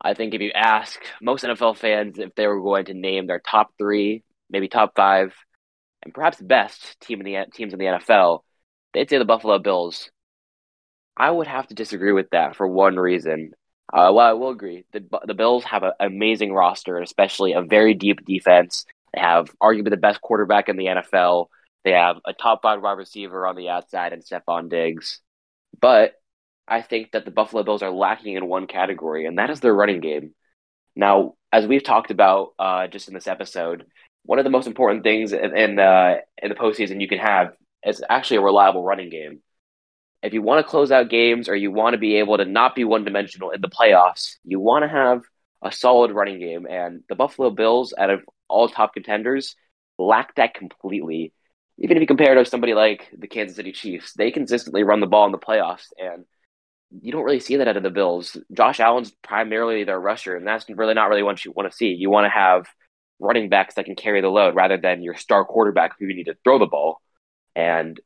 I 0.00 0.14
think 0.14 0.34
if 0.34 0.40
you 0.40 0.52
ask 0.54 1.00
most 1.20 1.44
NFL 1.44 1.76
fans 1.78 2.18
if 2.18 2.34
they 2.34 2.46
were 2.46 2.60
going 2.60 2.86
to 2.86 2.94
name 2.94 3.26
their 3.26 3.40
top 3.40 3.72
three, 3.78 4.22
maybe 4.50 4.68
top 4.68 4.92
five, 4.94 5.34
and 6.02 6.14
perhaps 6.14 6.40
best 6.40 7.00
team 7.00 7.20
in 7.20 7.26
the 7.26 7.46
teams 7.52 7.72
in 7.72 7.78
the 7.78 7.86
NFL, 7.86 8.40
they'd 8.92 9.08
say 9.08 9.18
the 9.18 9.24
Buffalo 9.24 9.58
Bills. 9.58 10.10
I 11.16 11.30
would 11.30 11.46
have 11.46 11.66
to 11.68 11.74
disagree 11.74 12.12
with 12.12 12.30
that 12.30 12.56
for 12.56 12.68
one 12.68 12.96
reason. 12.96 13.52
Uh, 13.92 14.10
well, 14.12 14.26
I 14.26 14.32
will 14.32 14.50
agree. 14.50 14.84
The, 14.92 15.04
the 15.26 15.34
Bills 15.34 15.64
have 15.64 15.82
an 15.82 15.92
amazing 15.98 16.52
roster, 16.52 16.98
especially 16.98 17.52
a 17.52 17.62
very 17.62 17.94
deep 17.94 18.24
defense. 18.26 18.84
They 19.14 19.20
have 19.20 19.48
arguably 19.62 19.90
the 19.90 19.96
best 19.96 20.20
quarterback 20.20 20.68
in 20.68 20.76
the 20.76 20.86
NFL. 20.86 21.46
They 21.86 21.92
have 21.92 22.16
a 22.26 22.32
top 22.32 22.62
five 22.62 22.82
wide 22.82 22.98
receiver 22.98 23.46
on 23.46 23.54
the 23.54 23.68
outside 23.68 24.12
and 24.12 24.20
Stefon 24.20 24.68
Diggs. 24.68 25.20
But 25.80 26.14
I 26.66 26.82
think 26.82 27.12
that 27.12 27.24
the 27.24 27.30
Buffalo 27.30 27.62
Bills 27.62 27.80
are 27.80 27.92
lacking 27.92 28.34
in 28.34 28.48
one 28.48 28.66
category, 28.66 29.24
and 29.24 29.38
that 29.38 29.50
is 29.50 29.60
their 29.60 29.72
running 29.72 30.00
game. 30.00 30.34
Now, 30.96 31.34
as 31.52 31.64
we've 31.64 31.84
talked 31.84 32.10
about 32.10 32.54
uh, 32.58 32.88
just 32.88 33.06
in 33.06 33.14
this 33.14 33.28
episode, 33.28 33.86
one 34.24 34.40
of 34.40 34.44
the 34.44 34.50
most 34.50 34.66
important 34.66 35.04
things 35.04 35.32
in, 35.32 35.56
in 35.56 35.76
the 35.76 36.22
in 36.42 36.48
the 36.48 36.56
postseason 36.56 37.00
you 37.00 37.06
can 37.06 37.20
have 37.20 37.52
is 37.84 38.02
actually 38.10 38.38
a 38.38 38.42
reliable 38.42 38.82
running 38.82 39.08
game. 39.08 39.38
If 40.24 40.34
you 40.34 40.42
want 40.42 40.66
to 40.66 40.68
close 40.68 40.90
out 40.90 41.08
games 41.08 41.48
or 41.48 41.54
you 41.54 41.70
want 41.70 41.94
to 41.94 41.98
be 41.98 42.16
able 42.16 42.36
to 42.38 42.44
not 42.46 42.74
be 42.74 42.82
one 42.82 43.04
dimensional 43.04 43.52
in 43.52 43.60
the 43.60 43.68
playoffs, 43.68 44.38
you 44.42 44.58
want 44.58 44.82
to 44.82 44.88
have 44.88 45.22
a 45.62 45.70
solid 45.70 46.10
running 46.10 46.40
game. 46.40 46.66
And 46.68 47.04
the 47.08 47.14
Buffalo 47.14 47.50
Bills, 47.50 47.94
out 47.96 48.10
of 48.10 48.22
all 48.48 48.68
top 48.68 48.92
contenders, 48.94 49.54
lack 49.98 50.34
that 50.34 50.54
completely. 50.54 51.32
Even 51.78 51.96
if 51.96 52.00
you 52.00 52.06
compare 52.06 52.32
it 52.32 52.42
to 52.42 52.48
somebody 52.48 52.74
like 52.74 53.08
the 53.16 53.26
Kansas 53.26 53.56
City 53.56 53.72
Chiefs, 53.72 54.14
they 54.14 54.30
consistently 54.30 54.82
run 54.82 55.00
the 55.00 55.06
ball 55.06 55.26
in 55.26 55.32
the 55.32 55.38
playoffs, 55.38 55.88
and 55.98 56.24
you 57.02 57.12
don't 57.12 57.24
really 57.24 57.40
see 57.40 57.56
that 57.56 57.68
out 57.68 57.76
of 57.76 57.82
the 57.82 57.90
Bills. 57.90 58.36
Josh 58.52 58.80
Allen's 58.80 59.12
primarily 59.22 59.84
their 59.84 60.00
rusher, 60.00 60.36
and 60.36 60.46
that's 60.46 60.64
really 60.68 60.94
not 60.94 61.08
really 61.08 61.22
what 61.22 61.44
you 61.44 61.52
want 61.52 61.70
to 61.70 61.76
see. 61.76 61.88
You 61.88 62.10
want 62.10 62.24
to 62.24 62.30
have 62.30 62.66
running 63.18 63.48
backs 63.48 63.74
that 63.74 63.84
can 63.84 63.96
carry 63.96 64.20
the 64.20 64.28
load 64.28 64.54
rather 64.54 64.76
than 64.76 65.02
your 65.02 65.14
star 65.14 65.44
quarterback 65.44 65.92
who 65.98 66.06
you 66.06 66.14
need 66.14 66.24
to 66.24 66.36
throw 66.44 66.58
the 66.58 66.66
ball. 66.66 67.00
And 67.54 67.98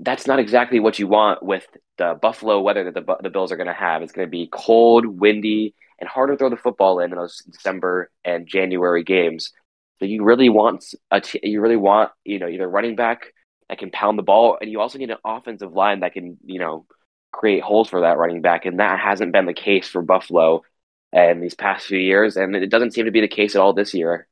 that's 0.00 0.26
not 0.26 0.38
exactly 0.38 0.80
what 0.80 0.98
you 0.98 1.06
want 1.06 1.42
with 1.42 1.66
the 1.98 2.18
Buffalo 2.20 2.60
weather 2.60 2.90
that 2.90 2.94
the, 2.94 3.16
the 3.22 3.30
Bills 3.30 3.52
are 3.52 3.56
going 3.56 3.66
to 3.68 3.72
have. 3.72 4.02
It's 4.02 4.12
going 4.12 4.26
to 4.26 4.30
be 4.30 4.48
cold, 4.50 5.06
windy, 5.06 5.74
and 6.00 6.08
hard 6.08 6.30
to 6.30 6.36
throw 6.36 6.50
the 6.50 6.56
football 6.56 7.00
in, 7.00 7.12
in 7.12 7.18
those 7.18 7.38
December 7.38 8.10
and 8.24 8.46
January 8.46 9.04
games. 9.04 9.52
So 10.02 10.06
you 10.06 10.24
really 10.24 10.48
want 10.48 10.84
a 11.12 11.20
t- 11.20 11.38
you 11.44 11.60
really 11.60 11.76
want 11.76 12.10
you 12.24 12.40
know 12.40 12.48
either 12.48 12.68
running 12.68 12.96
back 12.96 13.32
that 13.68 13.78
can 13.78 13.92
pound 13.92 14.18
the 14.18 14.24
ball, 14.24 14.58
and 14.60 14.68
you 14.68 14.80
also 14.80 14.98
need 14.98 15.12
an 15.12 15.18
offensive 15.24 15.72
line 15.74 16.00
that 16.00 16.12
can 16.12 16.38
you 16.44 16.58
know 16.58 16.86
create 17.30 17.62
holes 17.62 17.88
for 17.88 18.00
that 18.00 18.18
running 18.18 18.42
back, 18.42 18.64
and 18.64 18.80
that 18.80 18.98
hasn't 18.98 19.30
been 19.32 19.46
the 19.46 19.54
case 19.54 19.86
for 19.86 20.02
Buffalo 20.02 20.62
in 21.12 21.40
these 21.40 21.54
past 21.54 21.86
few 21.86 22.00
years, 22.00 22.36
and 22.36 22.56
it 22.56 22.68
doesn't 22.68 22.90
seem 22.90 23.04
to 23.04 23.12
be 23.12 23.20
the 23.20 23.28
case 23.28 23.54
at 23.54 23.60
all 23.60 23.74
this 23.74 23.94
year. 23.94 24.26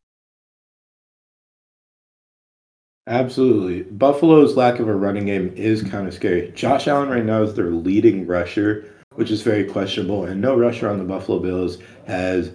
Absolutely. 3.06 3.82
Buffalo's 3.82 4.56
lack 4.56 4.80
of 4.80 4.88
a 4.88 4.94
running 4.96 5.26
game 5.26 5.52
is 5.54 5.84
kind 5.84 6.08
of 6.08 6.14
scary. 6.14 6.50
Josh 6.50 6.88
Allen 6.88 7.10
right 7.10 7.24
now 7.24 7.44
is 7.44 7.54
their 7.54 7.70
leading 7.70 8.26
rusher, 8.26 8.92
which 9.14 9.30
is 9.30 9.42
very 9.42 9.62
questionable, 9.62 10.24
and 10.24 10.40
no 10.40 10.56
rusher 10.56 10.90
on 10.90 10.98
the 10.98 11.04
Buffalo 11.04 11.38
Bills 11.38 11.78
has 12.08 12.50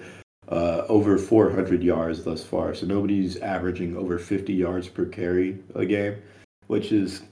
uh, 0.50 0.84
over 0.88 1.18
400 1.18 1.84
yards 1.84 2.24
thus 2.24 2.44
far. 2.44 2.74
So 2.74 2.86
nobody's 2.86 3.38
averaging 3.38 3.98
over 3.98 4.20
50 4.20 4.54
yards 4.54 4.88
per 4.88 5.06
carry 5.06 5.58
a 5.74 5.86
game, 5.86 6.16
which 6.68 6.92
is 6.92 7.24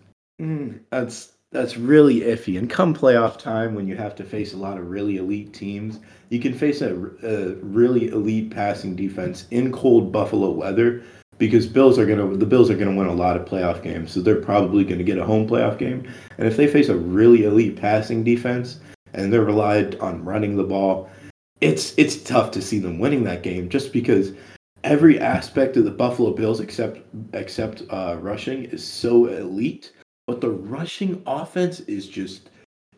mm, 0.42 0.80
that's 0.90 1.34
that's 1.52 1.78
really 1.78 2.22
iffy. 2.22 2.58
And 2.58 2.70
come 2.70 2.96
playoff 2.96 3.38
time, 3.38 3.76
when 3.76 3.88
you 3.88 3.96
have 3.96 4.16
to 4.16 4.24
face 4.24 4.54
a 4.54 4.58
lot 4.58 4.80
of 4.80 4.90
really 4.90 5.18
elite 5.18 5.54
teams, 5.54 6.00
you 6.30 6.40
can 6.40 6.54
face 6.54 6.82
a, 6.82 6.96
a 7.24 7.54
really 7.62 8.08
elite 8.08 8.50
passing 8.50 8.96
defense 8.96 9.46
in 9.52 9.72
cold 9.72 10.12
Buffalo 10.12 10.50
weather 10.50 11.04
because 11.38 11.68
Bills 11.68 12.00
are 12.00 12.06
gonna 12.06 12.36
the 12.36 12.46
Bills 12.46 12.70
are 12.70 12.78
gonna 12.78 12.96
win 12.96 13.08
a 13.08 13.14
lot 13.14 13.38
of 13.38 13.46
playoff 13.46 13.84
games, 13.84 14.12
so 14.12 14.22
they're 14.22 14.42
probably 14.42 14.84
gonna 14.84 15.04
get 15.04 15.18
a 15.18 15.26
home 15.26 15.48
playoff 15.48 15.78
game. 15.78 16.12
And 16.38 16.48
if 16.48 16.58
they 16.58 16.68
face 16.68 16.90
a 16.90 16.98
really 16.98 17.46
elite 17.46 17.76
passing 17.76 18.24
defense 18.24 18.80
and 19.14 19.32
they're 19.32 19.44
relied 19.44 19.96
on 20.00 20.26
running 20.26 20.56
the 20.56 20.64
ball, 20.64 21.10
it's 21.62 21.94
it's 21.98 22.22
tough 22.24 22.52
to 22.52 22.62
see 22.62 22.80
them 22.80 23.00
winning 23.00 23.24
that 23.24 23.44
game 23.44 23.70
just 23.70 23.94
because 23.94 24.34
every 24.84 25.20
aspect 25.20 25.78
of 25.78 25.86
the 25.86 25.92
Buffalo 25.92 26.32
Bills 26.32 26.60
except 26.60 27.00
except 27.34 27.84
uh, 27.90 28.18
rushing 28.20 28.66
is 28.66 28.86
so 28.86 29.28
elite, 29.28 29.94
but 30.28 30.42
the 30.42 30.50
rushing 30.50 31.22
offense 31.26 31.80
is 31.82 32.08
just 32.08 32.50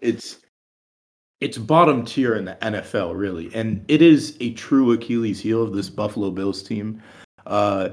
it's 0.01 0.39
it's 1.41 1.57
bottom 1.57 2.05
tier 2.05 2.35
in 2.35 2.45
the 2.45 2.57
NFL 2.61 3.17
really, 3.17 3.53
and 3.53 3.83
it 3.87 4.01
is 4.01 4.37
a 4.39 4.53
true 4.53 4.91
Achilles 4.93 5.39
heel 5.39 5.61
of 5.61 5.73
this 5.73 5.89
Buffalo 5.89 6.31
Bills 6.31 6.63
team. 6.63 7.01
Uh, 7.45 7.89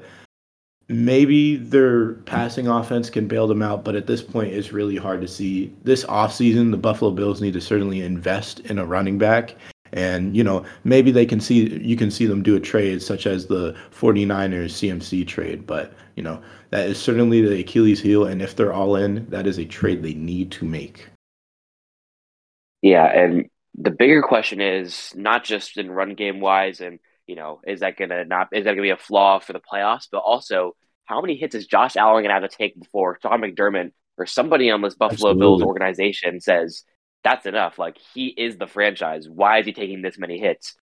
maybe 0.88 1.56
their 1.56 2.14
passing 2.14 2.68
offense 2.68 3.10
can 3.10 3.26
bail 3.26 3.46
them 3.46 3.62
out, 3.62 3.84
but 3.84 3.94
at 3.94 4.06
this 4.06 4.22
point, 4.22 4.52
it's 4.52 4.72
really 4.72 4.96
hard 4.96 5.20
to 5.20 5.28
see. 5.28 5.72
This 5.82 6.04
offseason, 6.04 6.70
the 6.70 6.76
Buffalo 6.76 7.10
Bills 7.10 7.40
need 7.40 7.54
to 7.54 7.60
certainly 7.60 8.00
invest 8.00 8.60
in 8.60 8.78
a 8.78 8.86
running 8.86 9.18
back. 9.18 9.56
And, 9.92 10.36
you 10.36 10.42
know, 10.42 10.64
maybe 10.84 11.10
they 11.10 11.26
can 11.26 11.40
see, 11.40 11.78
you 11.82 11.96
can 11.96 12.10
see 12.10 12.26
them 12.26 12.42
do 12.42 12.56
a 12.56 12.60
trade 12.60 13.02
such 13.02 13.26
as 13.26 13.46
the 13.46 13.76
49ers 13.90 14.72
CMC 14.72 15.26
trade. 15.26 15.66
But, 15.66 15.92
you 16.16 16.22
know, 16.22 16.42
that 16.70 16.88
is 16.88 16.98
certainly 16.98 17.42
the 17.42 17.60
Achilles 17.60 18.00
heel. 18.00 18.26
And 18.26 18.40
if 18.40 18.56
they're 18.56 18.72
all 18.72 18.96
in, 18.96 19.28
that 19.30 19.46
is 19.46 19.58
a 19.58 19.64
trade 19.64 20.02
they 20.02 20.14
need 20.14 20.50
to 20.52 20.64
make. 20.64 21.08
Yeah. 22.80 23.04
And 23.04 23.50
the 23.74 23.90
bigger 23.90 24.22
question 24.22 24.60
is 24.60 25.12
not 25.14 25.44
just 25.44 25.76
in 25.76 25.90
run 25.90 26.14
game 26.14 26.40
wise 26.40 26.80
and, 26.80 26.98
you 27.26 27.36
know, 27.36 27.60
is 27.66 27.80
that 27.80 27.96
gonna 27.96 28.24
not 28.24 28.48
is 28.52 28.64
that 28.64 28.72
gonna 28.72 28.82
be 28.82 28.90
a 28.90 28.96
flaw 28.96 29.38
for 29.38 29.52
the 29.52 29.60
playoffs? 29.60 30.08
But 30.10 30.18
also, 30.18 30.74
how 31.04 31.20
many 31.20 31.36
hits 31.36 31.54
is 31.54 31.66
Josh 31.66 31.96
Allen 31.96 32.24
gonna 32.24 32.34
have 32.34 32.48
to 32.48 32.56
take 32.56 32.78
before 32.78 33.18
Sean 33.22 33.40
McDermott 33.40 33.92
or 34.18 34.26
somebody 34.26 34.70
on 34.70 34.82
this 34.82 34.94
Buffalo 34.94 35.30
Absolutely. 35.30 35.40
Bills 35.40 35.62
organization 35.62 36.40
says 36.40 36.84
that's 37.24 37.46
enough? 37.46 37.78
Like 37.78 37.98
he 38.14 38.28
is 38.28 38.56
the 38.56 38.66
franchise. 38.66 39.28
Why 39.28 39.58
is 39.58 39.66
he 39.66 39.72
taking 39.72 40.02
this 40.02 40.18
many 40.18 40.38
hits? 40.38 40.76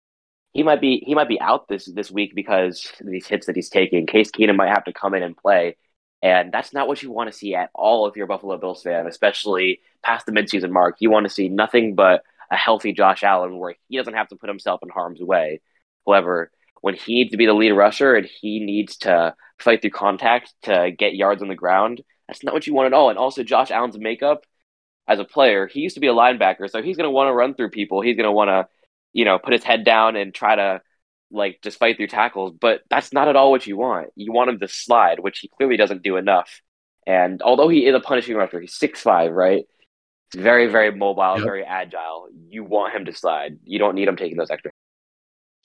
He 0.53 0.63
might 0.63 0.81
be 0.81 1.03
he 1.05 1.15
might 1.15 1.29
be 1.29 1.39
out 1.39 1.67
this 1.67 1.85
this 1.85 2.11
week 2.11 2.33
because 2.35 2.91
these 2.99 3.27
hits 3.27 3.47
that 3.47 3.55
he's 3.55 3.69
taking. 3.69 4.05
Case 4.05 4.31
Keenum 4.31 4.57
might 4.57 4.69
have 4.69 4.85
to 4.85 4.93
come 4.93 5.13
in 5.13 5.23
and 5.23 5.37
play. 5.37 5.77
And 6.23 6.51
that's 6.51 6.73
not 6.73 6.87
what 6.87 7.01
you 7.01 7.11
want 7.11 7.31
to 7.31 7.37
see 7.37 7.55
at 7.55 7.71
all 7.73 8.07
if 8.07 8.15
you're 8.15 8.25
a 8.25 8.27
Buffalo 8.27 8.57
Bills 8.57 8.83
fan, 8.83 9.07
especially 9.07 9.81
past 10.03 10.25
the 10.25 10.31
midseason 10.31 10.69
mark. 10.69 10.97
You 10.99 11.09
want 11.09 11.25
to 11.25 11.33
see 11.33 11.49
nothing 11.49 11.95
but 11.95 12.23
a 12.51 12.55
healthy 12.55 12.93
Josh 12.93 13.23
Allen 13.23 13.57
where 13.57 13.75
he 13.87 13.97
doesn't 13.97 14.13
have 14.13 14.27
to 14.27 14.35
put 14.35 14.49
himself 14.49 14.81
in 14.83 14.89
harm's 14.89 15.21
way. 15.21 15.61
However, 16.05 16.51
when 16.81 16.95
he 16.95 17.15
needs 17.15 17.31
to 17.31 17.37
be 17.37 17.45
the 17.45 17.53
lead 17.53 17.71
rusher 17.71 18.15
and 18.15 18.27
he 18.27 18.59
needs 18.59 18.97
to 18.97 19.35
fight 19.57 19.81
through 19.81 19.91
contact 19.91 20.53
to 20.63 20.91
get 20.95 21.15
yards 21.15 21.41
on 21.41 21.47
the 21.47 21.55
ground, 21.55 22.01
that's 22.27 22.43
not 22.43 22.53
what 22.53 22.67
you 22.67 22.73
want 22.73 22.87
at 22.87 22.93
all. 22.93 23.09
And 23.09 23.17
also, 23.17 23.43
Josh 23.43 23.71
Allen's 23.71 23.97
makeup 23.97 24.45
as 25.07 25.19
a 25.19 25.25
player, 25.25 25.67
he 25.67 25.81
used 25.81 25.95
to 25.95 26.01
be 26.01 26.07
a 26.07 26.13
linebacker, 26.13 26.69
so 26.69 26.81
he's 26.81 26.97
going 26.97 27.07
to 27.07 27.11
want 27.11 27.27
to 27.27 27.33
run 27.33 27.53
through 27.53 27.69
people. 27.69 28.01
He's 28.01 28.15
going 28.15 28.25
to 28.27 28.31
want 28.31 28.49
to, 28.49 28.67
you 29.13 29.25
know, 29.25 29.39
put 29.39 29.53
his 29.53 29.63
head 29.63 29.83
down 29.83 30.15
and 30.15 30.33
try 30.33 30.55
to 30.55 30.81
like 31.31 31.59
just 31.63 31.79
fight 31.79 31.97
through 31.97 32.07
tackles. 32.07 32.53
But 32.59 32.81
that's 32.89 33.13
not 33.13 33.27
at 33.27 33.35
all 33.35 33.51
what 33.51 33.67
you 33.67 33.77
want. 33.77 34.09
You 34.15 34.31
want 34.31 34.49
him 34.49 34.59
to 34.59 34.67
slide, 34.67 35.19
which 35.19 35.39
he 35.39 35.49
clearly 35.49 35.77
doesn't 35.77 36.03
do 36.03 36.17
enough. 36.17 36.61
And 37.07 37.41
although 37.41 37.67
he 37.67 37.87
is 37.87 37.95
a 37.95 37.99
punishing 37.99 38.35
rusher, 38.35 38.61
he's 38.61 38.75
six 38.75 39.01
five, 39.01 39.31
right? 39.31 39.65
He's 40.31 40.41
very, 40.41 40.67
very 40.67 40.91
mobile, 40.95 41.35
yep. 41.35 41.43
very 41.43 41.63
agile. 41.63 42.27
You 42.47 42.63
want 42.63 42.95
him 42.95 43.05
to 43.05 43.13
slide. 43.13 43.57
You 43.63 43.79
don't 43.79 43.95
need 43.95 44.07
him 44.07 44.15
taking 44.15 44.37
those 44.37 44.51
extra 44.51 44.71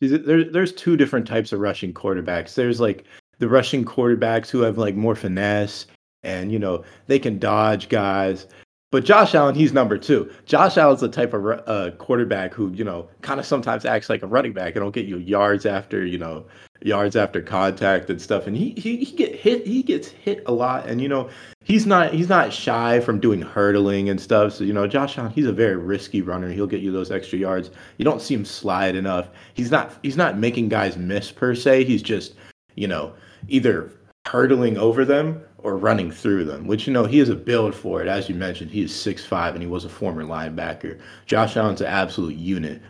there, 0.00 0.44
there's 0.44 0.72
two 0.72 0.96
different 0.96 1.26
types 1.26 1.52
of 1.52 1.60
rushing 1.60 1.92
quarterbacks. 1.94 2.54
There's 2.54 2.80
like 2.80 3.04
the 3.38 3.48
rushing 3.48 3.84
quarterbacks 3.84 4.50
who 4.50 4.60
have 4.60 4.78
like 4.78 4.94
more 4.94 5.14
finesse 5.14 5.86
and 6.22 6.50
you 6.50 6.58
know 6.58 6.84
they 7.06 7.18
can 7.18 7.38
dodge 7.38 7.88
guys. 7.88 8.46
But 8.92 9.04
Josh 9.04 9.34
Allen, 9.34 9.56
he's 9.56 9.72
number 9.72 9.98
two. 9.98 10.30
Josh 10.44 10.76
Allen's 10.76 11.00
the 11.00 11.08
type 11.08 11.34
of 11.34 11.44
uh, 11.66 11.90
quarterback 11.98 12.54
who 12.54 12.72
you 12.72 12.84
know 12.84 13.08
kind 13.20 13.40
of 13.40 13.46
sometimes 13.46 13.84
acts 13.84 14.08
like 14.08 14.22
a 14.22 14.26
running 14.26 14.52
back 14.52 14.76
and 14.76 14.84
will 14.84 14.92
get 14.92 15.06
you 15.06 15.18
yards 15.18 15.66
after 15.66 16.06
you 16.06 16.18
know 16.18 16.46
yards 16.82 17.16
after 17.16 17.42
contact 17.42 18.08
and 18.10 18.22
stuff. 18.22 18.46
And 18.46 18.56
he 18.56 18.70
he 18.76 19.04
he 19.04 19.16
get 19.16 19.34
hit 19.34 19.66
he 19.66 19.82
gets 19.82 20.08
hit 20.08 20.44
a 20.46 20.52
lot. 20.52 20.86
And 20.86 21.00
you 21.00 21.08
know 21.08 21.28
he's 21.64 21.84
not 21.84 22.14
he's 22.14 22.28
not 22.28 22.52
shy 22.52 23.00
from 23.00 23.18
doing 23.18 23.42
hurdling 23.42 24.08
and 24.08 24.20
stuff. 24.20 24.52
So 24.52 24.62
you 24.62 24.72
know 24.72 24.86
Josh 24.86 25.18
Allen, 25.18 25.32
he's 25.32 25.46
a 25.46 25.52
very 25.52 25.76
risky 25.76 26.22
runner. 26.22 26.48
He'll 26.48 26.68
get 26.68 26.80
you 26.80 26.92
those 26.92 27.10
extra 27.10 27.40
yards. 27.40 27.70
You 27.98 28.04
don't 28.04 28.22
see 28.22 28.34
him 28.34 28.44
slide 28.44 28.94
enough. 28.94 29.28
He's 29.54 29.72
not 29.72 29.98
he's 30.04 30.16
not 30.16 30.38
making 30.38 30.68
guys 30.68 30.96
miss 30.96 31.32
per 31.32 31.56
se. 31.56 31.84
He's 31.84 32.02
just 32.02 32.34
you 32.76 32.86
know 32.86 33.12
either 33.48 33.90
hurdling 34.26 34.76
over 34.78 35.04
them 35.04 35.42
or 35.66 35.76
running 35.76 36.12
through 36.12 36.44
them, 36.44 36.68
which 36.68 36.86
you 36.86 36.92
know 36.92 37.04
he 37.04 37.18
has 37.18 37.28
a 37.28 37.34
build 37.34 37.74
for 37.74 38.00
it. 38.00 38.06
As 38.06 38.28
you 38.28 38.36
mentioned, 38.36 38.70
he 38.70 38.82
is 38.82 38.94
six 38.94 39.24
five 39.24 39.54
and 39.54 39.62
he 39.62 39.68
was 39.68 39.84
a 39.84 39.88
former 39.88 40.22
linebacker. 40.22 41.00
Josh 41.26 41.56
Allen's 41.56 41.80
an 41.80 41.88
absolute 41.88 42.36
unit, 42.36 42.80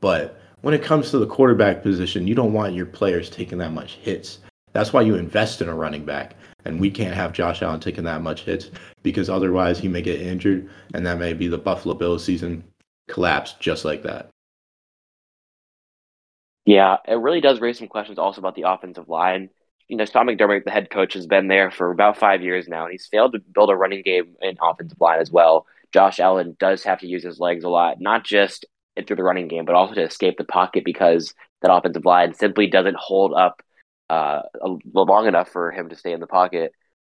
but 0.00 0.38
when 0.60 0.74
it 0.74 0.82
comes 0.82 1.10
to 1.10 1.18
the 1.18 1.26
quarterback 1.26 1.82
position, 1.82 2.26
you 2.26 2.34
don't 2.34 2.52
want 2.52 2.74
your 2.74 2.84
players 2.84 3.30
taking 3.30 3.56
that 3.58 3.72
much 3.72 3.94
hits. 3.94 4.40
That's 4.74 4.92
why 4.92 5.00
you 5.00 5.14
invest 5.14 5.62
in 5.62 5.70
a 5.70 5.74
running 5.74 6.04
back. 6.04 6.34
And 6.66 6.78
we 6.78 6.90
can't 6.90 7.14
have 7.14 7.32
Josh 7.32 7.62
Allen 7.62 7.80
taking 7.80 8.04
that 8.04 8.20
much 8.20 8.42
hits 8.42 8.70
because 9.02 9.30
otherwise 9.30 9.78
he 9.78 9.88
may 9.88 10.02
get 10.02 10.20
injured 10.20 10.68
and 10.92 11.06
that 11.06 11.18
may 11.18 11.32
be 11.32 11.48
the 11.48 11.56
Buffalo 11.56 11.94
Bills 11.94 12.22
season 12.22 12.62
collapse 13.08 13.54
just 13.58 13.86
like 13.86 14.02
that. 14.02 14.28
Yeah, 16.66 16.98
it 17.06 17.14
really 17.14 17.40
does 17.40 17.60
raise 17.60 17.78
some 17.78 17.88
questions 17.88 18.18
also 18.18 18.42
about 18.42 18.54
the 18.54 18.68
offensive 18.68 19.08
line. 19.08 19.48
You 19.88 19.96
know, 19.96 20.04
Sean 20.04 20.26
McDermott, 20.26 20.64
the 20.64 20.70
head 20.70 20.90
coach, 20.90 21.14
has 21.14 21.26
been 21.26 21.48
there 21.48 21.70
for 21.70 21.90
about 21.90 22.18
five 22.18 22.42
years 22.42 22.68
now, 22.68 22.84
and 22.84 22.92
he's 22.92 23.06
failed 23.06 23.32
to 23.32 23.40
build 23.40 23.70
a 23.70 23.76
running 23.76 24.02
game 24.02 24.36
in 24.42 24.56
offensive 24.60 25.00
line 25.00 25.20
as 25.20 25.30
well. 25.30 25.66
Josh 25.92 26.20
Allen 26.20 26.56
does 26.60 26.84
have 26.84 27.00
to 27.00 27.06
use 27.06 27.22
his 27.22 27.40
legs 27.40 27.64
a 27.64 27.68
lot, 27.68 27.96
not 28.00 28.24
just 28.24 28.66
through 29.06 29.16
the 29.16 29.22
running 29.22 29.48
game, 29.48 29.64
but 29.64 29.74
also 29.74 29.94
to 29.94 30.02
escape 30.02 30.36
the 30.36 30.44
pocket 30.44 30.84
because 30.84 31.32
that 31.62 31.72
offensive 31.72 32.04
line 32.04 32.34
simply 32.34 32.66
doesn't 32.66 32.96
hold 32.96 33.32
up 33.32 33.62
uh, 34.10 34.42
long 34.92 35.26
enough 35.26 35.50
for 35.50 35.70
him 35.70 35.88
to 35.88 35.96
stay 35.96 36.12
in 36.12 36.20
the 36.20 36.26
pocket. 36.26 36.72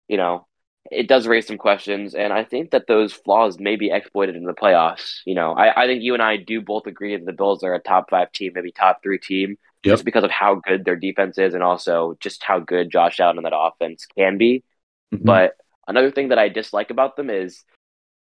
You 0.08 0.16
know, 0.16 0.46
it 0.90 1.08
does 1.08 1.26
raise 1.26 1.46
some 1.46 1.58
questions, 1.58 2.14
and 2.14 2.32
I 2.32 2.44
think 2.44 2.70
that 2.70 2.86
those 2.86 3.12
flaws 3.12 3.58
may 3.58 3.76
be 3.76 3.90
exploited 3.90 4.36
in 4.36 4.44
the 4.44 4.54
playoffs. 4.54 5.20
You 5.24 5.34
know, 5.34 5.52
I, 5.52 5.84
I 5.84 5.86
think 5.86 6.02
you 6.02 6.14
and 6.14 6.22
I 6.22 6.36
do 6.36 6.60
both 6.60 6.86
agree 6.86 7.16
that 7.16 7.26
the 7.26 7.32
Bills 7.32 7.62
are 7.62 7.74
a 7.74 7.80
top 7.80 8.10
five 8.10 8.32
team, 8.32 8.52
maybe 8.54 8.72
top 8.72 9.02
three 9.02 9.18
team, 9.18 9.56
yep. 9.84 9.94
just 9.94 10.04
because 10.04 10.24
of 10.24 10.30
how 10.30 10.56
good 10.56 10.84
their 10.84 10.96
defense 10.96 11.38
is 11.38 11.54
and 11.54 11.62
also 11.62 12.16
just 12.20 12.42
how 12.42 12.58
good 12.58 12.90
Josh 12.90 13.20
Allen 13.20 13.38
and 13.38 13.46
that 13.46 13.56
offense 13.56 14.06
can 14.16 14.38
be. 14.38 14.64
Mm-hmm. 15.14 15.24
But 15.24 15.54
another 15.86 16.10
thing 16.10 16.28
that 16.28 16.38
I 16.38 16.48
dislike 16.48 16.90
about 16.90 17.16
them 17.16 17.30
is 17.30 17.64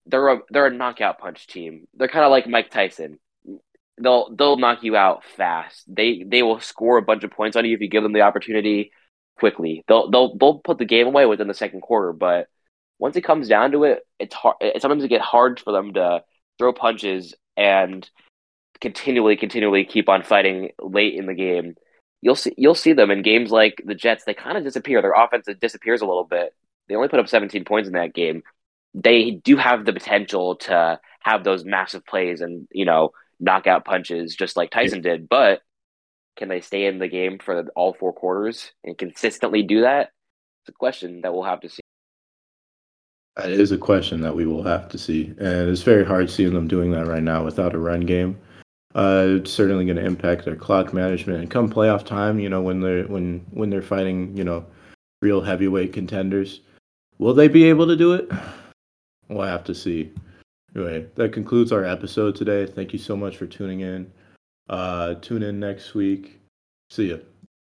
they're 0.06 0.28
a 0.28 0.40
they're 0.50 0.68
a 0.68 0.74
knockout 0.74 1.20
punch 1.20 1.48
team. 1.48 1.88
They're 1.94 2.08
kind 2.08 2.26
of 2.26 2.32
like 2.32 2.48
Mike 2.48 2.70
Tyson. 2.70 3.20
They'll 4.02 4.36
they'll 4.36 4.58
knock 4.58 4.84
you 4.84 4.96
out 4.96 5.24
fast. 5.24 5.84
They 5.88 6.24
they 6.26 6.44
will 6.44 6.60
score 6.60 6.98
a 6.98 7.04
bunch 7.04 7.24
of 7.24 7.32
points 7.32 7.56
on 7.56 7.66
you 7.66 7.76
if 7.76 7.82
you 7.82 7.90
give 7.90 8.04
them 8.04 8.14
the 8.14 8.22
opportunity 8.22 8.92
quickly. 9.38 9.84
They'll 9.88 10.10
they'll 10.10 10.36
they'll 10.36 10.60
put 10.60 10.78
the 10.78 10.86
game 10.86 11.08
away 11.08 11.26
within 11.26 11.48
the 11.48 11.54
second 11.54 11.82
quarter, 11.82 12.12
but 12.12 12.48
once 13.00 13.16
it 13.16 13.22
comes 13.22 13.48
down 13.48 13.72
to 13.72 13.84
it, 13.84 14.04
it's 14.20 14.34
hard. 14.34 14.56
It, 14.62 14.82
sometimes 14.82 15.04
it 15.04 15.10
get 15.10 15.22
hard 15.22 15.60
for 15.60 15.72
them 15.72 15.94
to 15.94 16.24
throw 16.58 16.74
punches 16.74 17.36
and 17.56 18.10
continually, 18.84 19.38
continually 19.38 19.86
keep 19.86 20.10
on 20.10 20.22
fighting 20.22 20.72
late 20.82 21.16
in 21.16 21.25
the 21.25 21.34
game. 21.34 21.75
You'll 22.22 22.36
see 22.36 22.54
you'll 22.58 22.75
see 22.75 22.94
them 22.94 23.12
in 23.12 23.22
games 23.22 23.50
like 23.50 23.82
the 23.84 23.96
Jets. 23.96 24.25
They 24.25 24.34
kind 24.34 24.58
of 24.58 24.63
disappear. 24.66 25.02
Their 25.02 25.13
offense 25.13 25.48
disappears 25.60 26.02
a 26.02 26.06
little 26.06 26.25
bit. 26.25 26.54
They 26.88 26.96
only 26.96 27.08
put 27.08 27.20
up 27.22 27.30
17 27.30 27.63
points 27.63 27.88
in 27.88 27.94
that 27.94 28.13
game. 28.13 28.44
They 28.94 29.32
do 29.32 29.56
have 29.56 29.86
the 29.86 29.94
potential 29.94 30.58
to 30.68 31.00
have 31.22 31.46
those 31.46 31.63
massive 31.63 32.06
plays 32.06 32.42
and 32.42 32.68
you 32.72 32.86
know 32.86 33.12
knockout 33.40 33.86
punches 33.86 34.36
just 34.36 34.58
like 34.58 34.70
Tyson 34.70 35.02
did, 35.02 35.30
but 35.30 35.62
can 36.36 36.50
they 36.50 36.62
stay 36.62 36.86
in 36.86 37.00
the 37.00 37.08
game 37.08 37.40
for 37.40 37.66
all 37.75 37.94
four 37.94 38.12
quarters 38.12 38.74
and 38.84 38.98
consistently 38.98 39.63
do 39.63 39.82
that? 39.82 40.10
It's 40.62 40.70
a 40.70 40.74
question 40.74 41.22
that 41.22 41.34
we'll 41.34 41.44
have 41.44 41.62
to 41.62 41.70
see. 41.70 41.82
That 43.38 43.50
is 43.50 43.72
a 43.72 43.78
question 43.78 44.22
that 44.22 44.36
we 44.36 44.46
will 44.46 44.63
have 44.63 44.90
to 44.90 44.98
see, 44.98 45.34
and 45.40 45.70
it's 45.70 45.82
very 45.84 46.06
hard 46.06 46.30
seeing 46.30 46.54
them 46.54 46.68
doing 46.68 46.92
that 46.92 47.08
right 47.08 47.24
now 47.24 47.46
without 47.46 47.74
a 47.74 47.80
run 47.80 48.02
game. 48.02 48.38
Uh, 48.96 49.38
it's 49.38 49.52
certainly 49.52 49.86
going 49.86 49.98
to 49.98 50.06
impact 50.06 50.46
their 50.46 50.56
clock 50.56 50.94
management. 50.94 51.40
And 51.40 51.50
come 51.50 51.70
playoff 51.70 52.06
time, 52.06 52.40
you 52.40 52.50
know, 52.50 52.62
when 52.62 52.82
they're 52.82 53.06
when 53.06 53.46
when 53.52 53.70
they're 53.70 53.82
fighting, 53.82 54.36
you 54.38 54.44
know, 54.44 54.66
real 55.22 55.42
heavyweight 55.42 55.94
contenders, 55.94 56.62
will 57.18 57.34
they 57.34 57.48
be 57.48 57.66
able 57.66 57.88
to 57.88 57.96
do 57.96 58.14
it? 58.14 58.30
We'll 59.30 59.48
have 59.48 59.64
to 59.66 59.76
see. 59.76 60.12
Anyway, 60.76 61.08
that 61.16 61.34
concludes 61.34 61.72
our 61.72 61.86
episode 61.86 62.36
today. 62.36 62.66
Thank 62.66 62.94
you 62.94 63.00
so 63.00 63.16
much 63.16 63.38
for 63.38 63.46
tuning 63.46 63.82
in. 63.82 64.12
Uh, 64.70 65.16
tune 65.16 65.44
in 65.44 65.60
next 65.60 65.94
week. 65.94 66.40
See 66.90 67.10
ya. 67.10 67.18